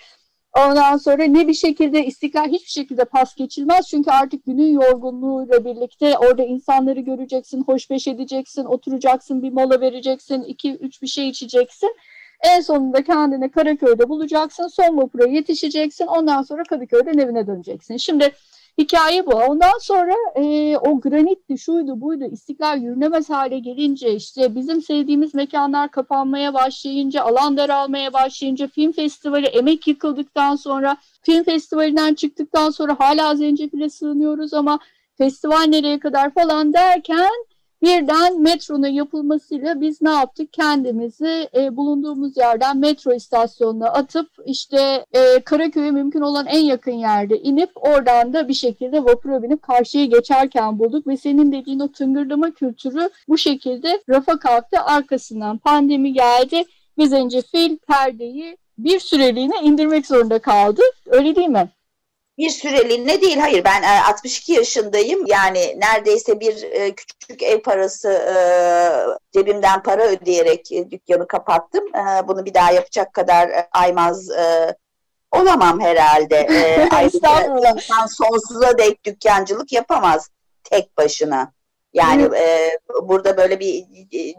Ondan 0.58 0.98
sonra 0.98 1.24
ne 1.24 1.48
bir 1.48 1.54
şekilde 1.54 2.06
istiklal 2.06 2.48
hiçbir 2.48 2.72
şekilde 2.72 3.06
pas 3.06 3.36
geçilmez. 3.36 3.88
Çünkü 3.88 4.12
artık 4.12 4.46
günün 4.46 4.72
yorgunluğuyla 4.82 5.66
birlikte 5.66 6.18
orada 6.18 6.44
insanları 6.44 7.00
göreceksin, 7.00 7.64
hoşbeş 7.64 8.08
edeceksin, 8.08 8.66
oturacaksın, 8.66 9.44
bir 9.44 9.52
mola 9.52 9.82
vereceksin, 9.82 10.44
iki 10.44 10.74
üç 10.76 11.02
bir 11.02 11.08
şey 11.08 11.30
içeceksin. 11.30 11.96
En 12.44 12.62
sonunda 12.62 13.04
kendini 13.04 13.52
Karaköy'de 13.52 14.10
bulacaksın. 14.10 14.68
Son 14.68 14.98
vapura 14.98 15.28
yetişeceksin. 15.28 16.06
Ondan 16.06 16.42
sonra 16.42 16.64
Kadıköy'den 16.64 17.18
evine 17.18 17.48
döneceksin. 17.48 17.98
Şimdi 17.98 18.32
hikaye 18.78 19.26
bu. 19.26 19.32
Ondan 19.32 19.80
sonra 19.82 20.14
e, 20.36 20.78
o 20.78 21.02
granitti, 21.02 21.58
şuydu, 21.58 22.02
buydu, 22.02 22.24
istiklal 22.32 22.82
yürünemez 22.82 23.30
hale 23.30 23.60
gelince 23.60 24.16
işte 24.16 24.56
bizim 24.56 24.82
sevdiğimiz 24.82 25.34
mekanlar 25.34 25.92
kapanmaya 25.92 26.54
başlayınca, 26.54 27.24
alan 27.24 27.58
daralmaya 27.58 28.14
başlayınca, 28.14 28.68
film 28.68 28.92
festivali 28.92 29.46
emek 29.46 29.88
yıkıldıktan 29.88 30.56
sonra, 30.56 30.98
film 31.22 31.44
festivalinden 31.44 32.14
çıktıktan 32.14 32.70
sonra 32.70 32.96
hala 33.00 33.36
zencefile 33.36 33.90
sığınıyoruz 33.90 34.54
ama 34.54 34.80
festival 35.18 35.64
nereye 35.64 36.00
kadar 36.00 36.34
falan 36.34 36.74
derken 36.74 37.30
birden 37.84 38.42
metronun 38.42 38.88
yapılmasıyla 38.88 39.82
biz 39.82 40.02
ne 40.02 40.10
yaptık? 40.10 40.54
Kendimizi 40.54 41.50
e, 41.56 41.78
bulunduğumuz 41.78 42.38
yerden 42.38 42.78
metro 42.78 43.14
istasyonuna 43.14 43.88
atıp 43.88 44.30
işte 44.46 45.06
e, 45.14 45.40
Karaköy'e 45.40 45.92
mümkün 45.92 46.22
olan 46.22 46.46
en 46.46 46.60
yakın 46.60 46.92
yerde 46.92 47.40
inip 47.40 47.70
oradan 47.76 48.34
da 48.34 48.48
bir 48.48 48.54
şekilde 48.54 49.06
vapura 49.06 49.44
binip 49.44 49.62
karşıya 49.62 50.06
geçerken 50.06 50.80
bulduk 50.80 51.08
ve 51.08 51.18
senin 51.18 51.52
dediğin 51.52 51.80
o 51.80 51.92
tıngırdama 51.92 52.52
kültürü 52.52 53.10
bu 53.28 53.38
şekilde 53.38 54.02
rafa 54.10 54.40
kalktı. 54.40 54.80
Arkasından 54.80 55.58
pandemi 55.58 56.14
geldi 56.14 56.64
ve 56.98 57.08
zencefil 57.08 57.78
perdeyi 57.78 58.58
bir 58.78 59.00
süreliğine 59.00 59.56
indirmek 59.64 60.06
zorunda 60.06 60.40
kaldı. 60.40 60.82
Öyle 61.06 61.36
değil 61.36 61.50
mi? 61.50 61.70
Bir 62.38 62.50
süreliğine 62.50 63.22
değil 63.22 63.38
hayır 63.38 63.64
ben 63.64 63.84
e, 63.84 64.04
62 64.08 64.54
yaşındayım 64.54 65.26
yani 65.26 65.80
neredeyse 65.80 66.40
bir 66.40 66.64
e, 66.64 66.96
küçük 66.96 67.44
ev 67.44 67.62
parası 67.62 68.10
e, 68.10 68.38
cebimden 69.34 69.84
para 69.84 70.04
ödeyerek 70.04 70.72
e, 70.72 70.92
dükkanı 70.92 71.28
kapattım. 71.28 71.96
E, 71.96 72.28
bunu 72.28 72.46
bir 72.46 72.54
daha 72.54 72.72
yapacak 72.72 73.14
kadar 73.14 73.50
e, 73.50 73.68
aymaz 73.72 74.32
e, 74.32 74.76
olamam 75.32 75.82
herhalde. 75.82 76.36
E, 76.36 76.90
ayrıca 76.96 77.58
insan 77.76 78.06
sonsuza 78.06 78.78
dek 78.78 79.06
dükkancılık 79.06 79.74
yapamaz 79.74 80.30
tek 80.64 80.98
başına. 80.98 81.54
Yani 81.94 82.38
e, 82.38 82.78
burada 83.04 83.38
böyle 83.38 83.60
bir 83.60 83.86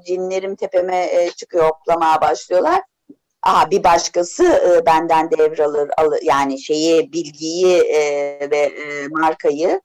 cinlerim 0.06 0.56
tepeme 0.56 1.06
e, 1.06 1.30
çıkıyor 1.30 1.64
hoplamaya 1.64 2.20
başlıyorlar. 2.20 2.80
Aa, 3.46 3.70
bir 3.70 3.84
başkası 3.84 4.44
e, 4.44 4.86
benden 4.86 5.30
devralır 5.30 5.90
alır, 5.98 6.18
yani 6.22 6.60
şeyi 6.60 7.12
bilgiyi 7.12 7.76
e, 7.76 8.00
ve 8.50 8.58
e, 8.58 9.08
markayı 9.10 9.80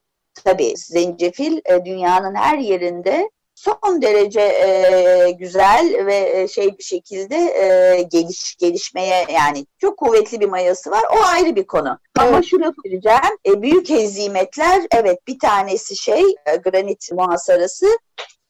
tabii 0.46 0.74
zencefil 0.78 1.58
e, 1.66 1.86
dünyanın 1.86 2.36
her 2.36 2.58
yerinde 2.58 3.30
son 3.56 4.02
derece 4.02 4.42
e, 4.42 5.32
güzel 5.32 6.06
ve 6.06 6.42
e, 6.42 6.48
şey 6.48 6.78
bir 6.78 6.84
şekilde 6.84 7.36
e, 7.36 8.02
geliş 8.02 8.56
gelişmeye 8.56 9.26
yani 9.34 9.66
çok 9.78 9.98
kuvvetli 9.98 10.40
bir 10.40 10.50
mayası 10.50 10.92
var. 10.92 11.04
O 11.12 11.24
ayrı 11.24 11.56
bir 11.56 11.68
konu. 11.68 12.00
Ama 12.20 12.30
Evet. 12.30 12.46
şunu 12.46 12.74
söyleyeceğim. 12.84 13.38
E, 13.46 13.62
büyük 13.62 13.90
hezimetler 13.90 14.82
evet 14.92 15.28
bir 15.28 15.40
tanesi 15.40 15.96
şey 15.96 16.24
e, 16.46 16.56
granit 16.56 17.12
muhasarası 17.12 17.86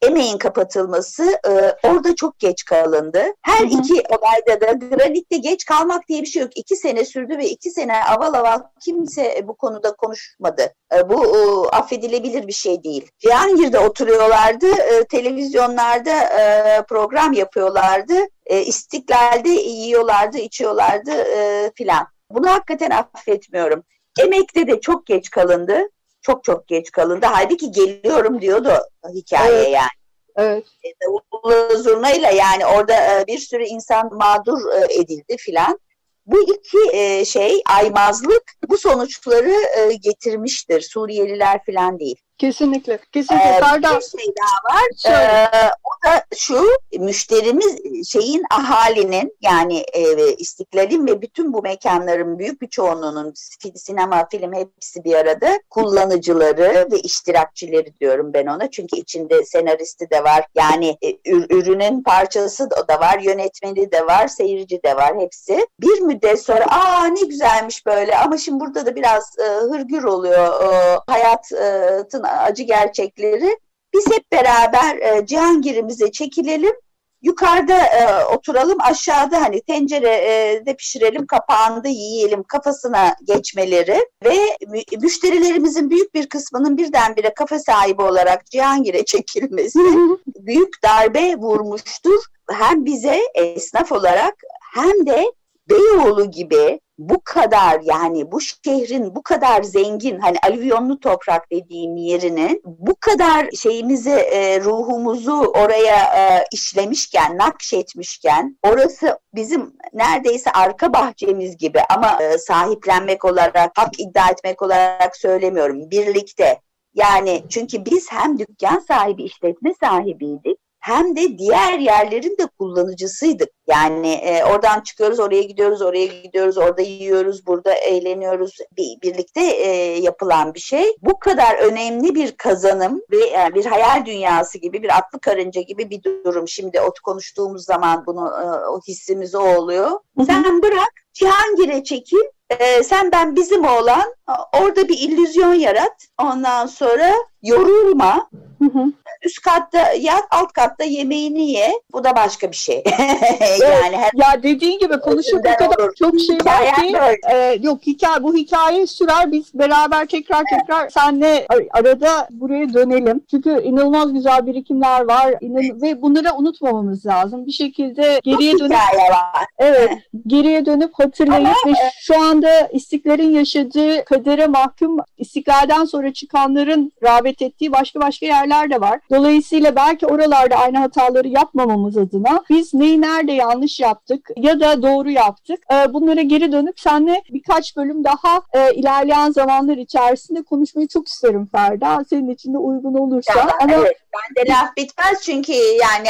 emeğin 0.01 0.37
kapatılması 0.37 1.39
e, 1.47 1.51
orada 1.87 2.15
çok 2.15 2.39
geç 2.39 2.65
kalındı. 2.65 3.23
Her 3.41 3.59
Hı 3.59 3.63
hı. 3.63 3.67
iki 3.67 3.93
olayda 3.93 4.61
da 4.61 4.71
granitte 4.71 5.37
geç 5.37 5.65
kalmak 5.65 6.07
diye 6.07 6.21
bir 6.21 6.27
şey 6.27 6.41
yok. 6.41 6.57
İki 6.57 6.75
sene 6.75 7.05
sürdü 7.05 7.37
ve 7.37 7.49
iki 7.49 7.71
sene 7.71 8.03
aval 8.03 8.33
aval 8.33 8.59
kimse 8.81 9.43
bu 9.47 9.57
konuda 9.57 9.95
konuşmadı. 9.95 10.73
E, 10.93 11.09
bu 11.09 11.25
e, 11.25 11.67
affedilebilir 11.75 12.47
bir 12.47 12.53
şey 12.53 12.83
değil. 12.83 13.11
Cihangir'de 13.19 13.79
oturuyorlardı, 13.79 14.67
e, 14.67 15.03
televizyonlarda 15.03 16.11
e, 16.11 16.83
program 16.89 17.33
yapıyorlardı, 17.33 18.15
e, 18.45 18.61
istiklalde 18.61 19.49
yiyorlardı, 19.49 20.37
içiyorlardı 20.37 21.11
e, 21.11 21.71
filan. 21.75 22.07
Bunu 22.31 22.49
hakikaten 22.49 22.89
affetmiyorum. 22.89 23.83
Emekte 24.19 24.67
de 24.67 24.81
çok 24.81 25.05
geç 25.05 25.29
kalındı. 25.29 25.89
Çok 26.21 26.43
çok 26.43 26.67
geç 26.67 26.91
kalındı. 26.91 27.25
Halbuki 27.25 27.71
geliyorum 27.71 28.41
diyordu 28.41 28.73
hikaye 29.13 29.53
Evet. 29.53 29.69
yani. 29.71 29.89
Evet. 30.35 30.65
Davullu 31.01 31.77
zurnayla 31.77 32.29
yani 32.31 32.65
orada 32.65 32.93
e, 32.93 33.27
bir 33.27 33.37
sürü 33.37 33.63
insan 33.63 34.13
mağdur 34.13 34.59
e, 34.73 34.93
edildi 34.93 35.37
filan. 35.37 35.79
Bu 36.25 36.41
iki 36.41 36.97
e, 36.97 37.25
şey 37.25 37.61
aymazlık 37.69 38.43
bu 38.69 38.77
sonuçları 38.77 39.55
e, 39.77 39.93
getirmiştir. 39.93 40.81
Suriyeliler 40.81 41.63
filan 41.63 41.99
değil. 41.99 42.21
Kesinlikle. 42.39 42.99
Kesinlikle. 43.11 43.49
Ee, 43.49 43.59
Ferda, 43.59 43.99
bir 43.99 44.19
şey 44.19 44.33
daha 44.41 44.75
var. 44.75 44.83
söyle. 44.95 45.49
Ee, 45.53 45.67
o 45.83 46.07
da 46.07 46.23
şu 46.35 46.67
müşterimiz 46.99 47.77
şeyin 48.09 48.43
ahalinin 48.51 49.37
yani 49.41 49.83
e, 49.93 50.33
istiklalin 50.35 51.07
ve 51.07 51.21
bütün 51.21 51.53
bu 51.53 51.61
mekanların 51.61 52.39
büyük 52.39 52.61
bir 52.61 52.67
çoğunluğunun 52.67 53.33
sinema, 53.75 54.27
film 54.31 54.53
hepsi 54.53 55.03
bir 55.03 55.15
arada 55.15 55.59
kullanıcıları 55.69 56.87
ve 56.91 56.99
iştirakçileri 56.99 57.99
diyorum 57.99 58.33
ben 58.33 58.45
ona. 58.45 58.71
Çünkü 58.71 58.95
içinde 58.97 59.45
senaristi 59.45 60.09
de 60.09 60.23
var. 60.23 60.45
Yani 60.55 60.97
e, 61.01 61.09
ür- 61.09 61.53
ürünün 61.53 62.03
parçası 62.03 62.71
da 62.71 62.87
da 62.87 62.99
var, 62.99 63.19
yönetmeni 63.19 63.91
de 63.91 64.05
var, 64.05 64.27
seyirci 64.27 64.83
de 64.83 64.95
var 64.95 65.15
hepsi. 65.19 65.67
Bir 65.81 66.01
müddet 66.01 66.41
sonra 66.41 66.65
aa 66.65 67.05
ne 67.05 67.21
güzelmiş 67.21 67.85
böyle 67.85 68.17
ama 68.17 68.37
şimdi 68.37 68.59
burada 68.59 68.85
da 68.85 68.95
biraz 68.95 69.35
e, 69.39 69.43
hırgür 69.43 70.03
oluyor 70.03 70.73
e, 70.73 70.99
hayatın 71.07 72.23
acı 72.31 72.63
gerçekleri. 72.63 73.57
Biz 73.93 74.07
hep 74.07 74.31
beraber 74.31 74.97
e, 74.97 75.25
Cihangir'imize 75.25 76.11
çekilelim. 76.11 76.73
Yukarıda 77.21 77.77
e, 77.77 78.25
oturalım, 78.25 78.77
aşağıda 78.81 79.41
hani 79.41 79.61
tencerede 79.61 80.75
pişirelim, 80.75 81.27
kapağında 81.27 81.87
yiyelim 81.87 82.43
kafasına 82.43 83.15
geçmeleri 83.27 84.07
ve 84.25 84.35
mü- 84.67 84.99
müşterilerimizin 85.01 85.89
büyük 85.89 86.13
bir 86.13 86.29
kısmının 86.29 86.77
birdenbire 86.77 87.33
kafa 87.33 87.59
sahibi 87.59 88.01
olarak 88.01 88.45
Cihangir'e 88.45 89.05
çekilmesi 89.05 89.79
büyük 90.27 90.83
darbe 90.83 91.35
vurmuştur. 91.35 92.23
Hem 92.51 92.85
bize 92.85 93.21
esnaf 93.35 93.91
olarak 93.91 94.35
hem 94.73 95.05
de 95.05 95.25
Beyoğlu 95.69 96.31
gibi 96.31 96.79
bu 96.99 97.21
kadar 97.23 97.79
yani 97.83 98.31
bu 98.31 98.41
şehrin 98.41 99.15
bu 99.15 99.23
kadar 99.23 99.63
zengin 99.63 100.19
hani 100.19 100.37
alüvyonlu 100.47 100.99
toprak 100.99 101.51
dediğim 101.51 101.95
yerinin 101.95 102.61
bu 102.65 102.95
kadar 102.95 103.51
şeyimizi 103.51 104.09
e, 104.09 104.61
ruhumuzu 104.61 105.33
oraya 105.33 105.97
e, 106.17 106.45
işlemişken 106.51 107.37
nakşetmişken 107.37 108.57
orası 108.63 109.19
bizim 109.35 109.73
neredeyse 109.93 110.51
arka 110.51 110.93
bahçemiz 110.93 111.57
gibi 111.57 111.79
ama 111.89 112.23
e, 112.23 112.37
sahiplenmek 112.37 113.25
olarak 113.25 113.71
hak 113.77 113.99
iddia 113.99 114.29
etmek 114.29 114.61
olarak 114.61 115.17
söylemiyorum 115.17 115.91
birlikte. 115.91 116.59
Yani 116.93 117.43
çünkü 117.49 117.85
biz 117.85 118.11
hem 118.11 118.39
dükkan 118.39 118.79
sahibi 118.79 119.23
işletme 119.23 119.73
sahibiydik 119.79 120.57
hem 120.79 121.15
de 121.15 121.37
diğer 121.37 121.79
yerlerin 121.79 122.37
de 122.37 122.47
kullanıcısıydık. 122.59 123.49
Yani 123.67 124.11
e, 124.11 124.43
oradan 124.43 124.81
çıkıyoruz, 124.81 125.19
oraya 125.19 125.43
gidiyoruz, 125.43 125.81
oraya 125.81 126.05
gidiyoruz, 126.05 126.57
orada 126.57 126.81
yiyoruz, 126.81 127.47
burada 127.47 127.73
eğleniyoruz. 127.73 128.57
Bir, 128.77 129.01
birlikte 129.03 129.41
e, 129.41 129.69
yapılan 129.99 130.53
bir 130.53 130.59
şey. 130.59 130.95
Bu 131.01 131.19
kadar 131.19 131.55
önemli 131.55 132.15
bir 132.15 132.31
kazanım 132.31 133.01
ve 133.11 133.25
yani 133.25 133.55
bir 133.55 133.65
hayal 133.65 134.05
dünyası 134.05 134.57
gibi, 134.57 134.83
bir 134.83 134.97
atlı 134.97 135.19
karınca 135.19 135.61
gibi 135.61 135.89
bir 135.89 136.03
durum. 136.03 136.47
Şimdi 136.47 136.81
o 136.81 136.93
konuştuğumuz 137.03 137.65
zaman 137.65 138.05
bunu 138.05 138.27
e, 138.27 138.67
o 138.67 138.81
hissimiz 138.87 139.35
o 139.35 139.55
oluyor. 139.55 139.91
Sen 140.25 140.61
bırak, 140.61 140.91
Cihangir'e 141.13 141.83
çekil, 141.83 142.23
e, 142.49 142.83
sen 142.83 143.11
ben 143.11 143.35
bizim 143.35 143.65
oğlan 143.65 144.15
orada 144.61 144.87
bir 144.87 144.97
illüzyon 144.97 145.53
yarat. 145.53 146.07
Ondan 146.17 146.65
sonra 146.65 147.13
yorulma. 147.43 148.29
Hı 148.59 148.65
hı. 148.65 148.91
Üst 149.25 149.41
katta 149.41 149.93
yat, 149.93 150.23
alt 150.31 150.53
katta 150.53 150.83
yemeğini 150.83 151.51
ye. 151.51 151.71
Bu 151.93 152.03
da 152.03 152.15
başka 152.15 152.51
bir 152.51 152.55
şey. 152.55 152.83
yani 153.61 153.97
her... 153.97 154.11
Ya 154.13 154.43
dediğin 154.43 154.79
gibi 154.79 154.99
konuşup 154.99 155.39
o 155.39 155.41
kadar 155.41 155.83
olur. 155.83 155.95
çok 155.95 156.19
şey 156.19 156.37
var 156.45 156.75
ki. 156.75 156.97
E, 157.31 157.59
yok 157.61 157.81
hikaye 157.87 158.23
bu 158.23 158.35
hikaye 158.35 158.87
sürer. 158.87 159.31
Biz 159.31 159.53
beraber 159.53 160.05
tekrar 160.05 160.43
tekrar 160.49 160.89
senle 160.89 161.47
arada 161.71 162.27
buraya 162.31 162.73
dönelim. 162.73 163.21
Çünkü 163.31 163.61
inanılmaz 163.63 164.13
güzel 164.13 164.45
birikimler 164.45 165.01
var. 165.01 165.35
İnan 165.41 165.81
ve 165.81 166.01
bunları 166.01 166.33
unutmamamız 166.35 167.05
lazım. 167.05 167.45
Bir 167.45 167.51
şekilde 167.51 168.19
geriye 168.23 168.51
çok 168.51 168.59
dönüp 168.59 168.71
var. 168.71 169.45
Evet, 169.57 169.91
geriye 170.27 170.65
dönüp 170.65 170.91
hatırlayıp 170.93 171.47
Ama, 171.65 171.73
ve 171.73 171.79
şu 172.01 172.21
anda 172.21 172.67
istiklerin 172.67 173.31
yaşadığı 173.31 174.05
kadere 174.05 174.47
mahkum 174.47 174.97
istiklalden 175.17 175.85
sonra 175.85 176.13
çıkanların 176.13 176.91
rağbet 177.03 177.28
ettiği 177.41 177.71
başka 177.71 177.99
başka 177.99 178.25
yerler 178.25 178.69
de 178.69 178.81
var. 178.81 178.99
Dolayısıyla 179.11 179.75
belki 179.75 180.05
oralarda 180.07 180.55
aynı 180.55 180.77
hataları 180.77 181.27
yapmamamız 181.27 181.97
adına 181.97 182.43
biz 182.49 182.73
neyi 182.73 183.01
nerede 183.01 183.31
yanlış 183.31 183.79
yaptık 183.79 184.29
ya 184.37 184.59
da 184.59 184.81
doğru 184.81 185.09
yaptık. 185.11 185.59
E, 185.73 185.93
bunlara 185.93 186.21
geri 186.21 186.51
dönüp 186.51 186.79
seninle 186.79 187.21
birkaç 187.29 187.77
bölüm 187.77 188.03
daha 188.03 188.41
e, 188.53 188.73
ilerleyen 188.73 189.31
zamanlar 189.31 189.77
içerisinde 189.77 190.43
konuşmayı 190.43 190.87
çok 190.87 191.07
isterim 191.07 191.49
Ferda. 191.51 192.05
Senin 192.09 192.29
için 192.29 192.53
de 192.53 192.57
uygun 192.57 192.93
olursa. 192.93 193.39
Ya, 193.39 193.47
Ama 193.61 193.73
evet, 193.73 193.97
ben 194.13 194.45
de 194.45 194.49
laf 194.49 194.77
bitmez 194.77 195.21
çünkü 195.23 195.53
yani 195.53 196.07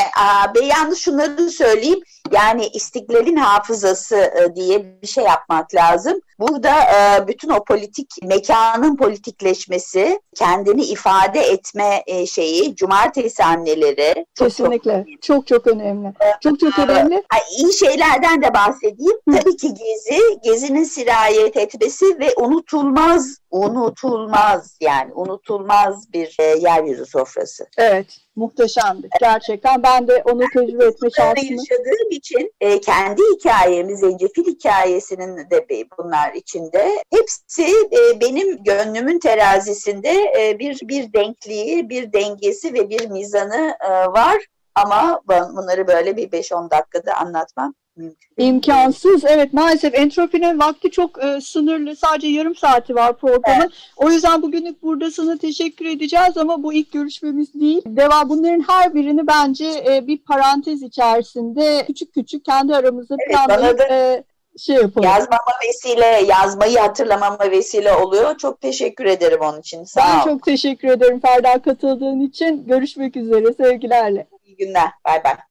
ben 0.55 0.61
yalnız 0.61 0.99
şunları 0.99 1.49
söyleyeyim. 1.49 1.99
Yani 2.31 2.67
istiklalin 2.67 3.35
hafızası 3.35 4.15
e, 4.15 4.55
diye 4.55 5.01
bir 5.01 5.07
şey 5.07 5.23
yapmak 5.23 5.75
lazım. 5.75 6.21
Burada 6.39 6.71
e, 6.81 7.27
bütün 7.27 7.49
o 7.49 7.63
politik 7.63 8.07
mekanın 8.23 8.97
politikleşmesi, 8.97 10.21
kendini 10.35 10.83
ifade 10.83 11.39
etme 11.39 12.03
e, 12.07 12.25
şeyi, 12.25 12.75
cumartesi 12.75 13.43
anneleri 13.43 14.25
çok 14.35 14.47
kesinlikle 14.47 15.05
çok, 15.21 15.47
çok 15.47 15.47
çok 15.47 15.67
önemli. 15.67 16.13
Çok 16.43 16.59
çok 16.59 16.79
önemli. 16.79 17.23
İyi 17.57 17.73
şeylerden 17.73 18.41
de 18.41 18.53
bahsedeyim. 18.53 19.17
Tabii 19.31 19.57
ki 19.57 19.73
Gezi, 19.73 20.39
Gezi'nin 20.43 20.83
sirayet 20.83 21.57
etmesi 21.57 22.19
ve 22.19 22.33
unutulmaz, 22.37 23.37
unutulmaz 23.51 24.77
yani 24.81 25.13
unutulmaz 25.13 26.13
bir 26.13 26.35
yeryüzü 26.61 27.05
sofrası. 27.05 27.65
Evet 27.77 28.07
muhteşemdi. 28.35 29.09
Gerçekten 29.19 29.83
ben 29.83 30.07
de 30.07 30.23
onu 30.25 30.43
tecrübe 30.53 30.85
etme 30.85 31.09
şansını 31.09 31.51
yaşadığım 31.51 32.11
için 32.11 32.51
e, 32.61 32.81
kendi 32.81 33.21
hikayemiz, 33.21 33.99
Zencefil 33.99 34.45
hikayesinin 34.45 35.37
de 35.37 35.67
bunlar 35.97 36.33
içinde. 36.33 37.03
Hepsi 37.11 37.63
e, 37.91 38.21
benim 38.21 38.63
gönlümün 38.63 39.19
terazisinde 39.19 40.33
e, 40.39 40.59
bir 40.59 40.79
bir 40.83 41.13
denkliği, 41.13 41.89
bir 41.89 42.13
dengesi 42.13 42.73
ve 42.73 42.89
bir 42.89 43.09
mizanı 43.09 43.75
e, 43.81 43.89
var. 43.89 44.45
Ama 44.75 45.21
bunları 45.27 45.87
böyle 45.87 46.17
bir 46.17 46.31
5-10 46.31 46.71
dakikada 46.71 47.15
anlatmam 47.15 47.73
mümkün. 47.99 48.29
İmkansız. 48.43 49.25
Evet 49.25 49.53
maalesef 49.53 49.95
entropinin 49.95 50.59
vakti 50.59 50.91
çok 50.91 51.23
e, 51.23 51.41
sınırlı. 51.41 51.95
Sadece 51.95 52.27
yarım 52.27 52.55
saati 52.55 52.95
var 52.95 53.17
programın. 53.17 53.61
Evet. 53.61 53.71
O 53.97 54.11
yüzden 54.11 54.41
bugünlük 54.41 54.83
burada 54.83 55.11
sana 55.11 55.37
teşekkür 55.37 55.85
edeceğiz 55.85 56.37
ama 56.37 56.63
bu 56.63 56.73
ilk 56.73 56.91
görüşmemiz 56.91 57.53
değil. 57.53 57.81
Devam 57.85 58.29
bunların 58.29 58.63
her 58.67 58.93
birini 58.95 59.27
bence 59.27 59.83
e, 59.89 60.07
bir 60.07 60.17
parantez 60.17 60.81
içerisinde 60.81 61.83
küçük 61.87 62.13
küçük 62.13 62.45
kendi 62.45 62.75
aramızda 62.75 63.15
evet, 63.19 63.35
planlayıp 63.35 63.81
e, 63.81 64.23
şey 64.57 64.75
yapalım. 64.75 65.09
Yazmama 65.09 65.51
vesile, 65.67 66.23
yazmayı 66.27 66.79
hatırlamama 66.79 67.51
vesile 67.51 67.93
oluyor. 67.93 68.37
Çok 68.37 68.61
teşekkür 68.61 69.05
ederim 69.05 69.39
onun 69.41 69.59
için. 69.59 69.83
Sağ 69.83 70.01
ben 70.01 70.19
ol. 70.19 70.23
çok 70.23 70.43
teşekkür 70.43 70.87
ederim 70.87 71.19
Ferda 71.19 71.61
katıldığın 71.61 72.19
için. 72.19 72.67
Görüşmek 72.67 73.15
üzere. 73.15 73.53
Sevgilerle. 73.53 74.27
İyi 74.45 74.57
günler. 74.57 74.89
Bay 75.05 75.23
bay. 75.23 75.48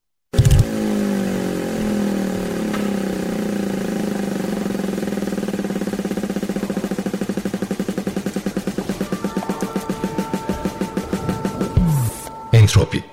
Entropi 12.68 13.04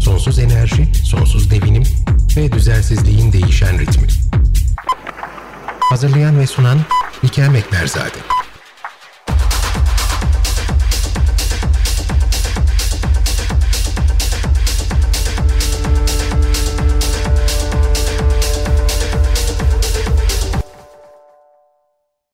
Sonsuz 0.00 0.38
enerji, 0.38 0.94
sonsuz 1.04 1.50
devinim 1.50 1.82
ve 2.36 2.52
düzensizliğin 2.52 3.32
değişen 3.32 3.78
ritmi. 3.78 4.08
Hazırlayan 5.80 6.38
ve 6.38 6.46
sunan 6.46 6.78
Nikel 7.22 7.48
Mekberzade. 7.48 8.41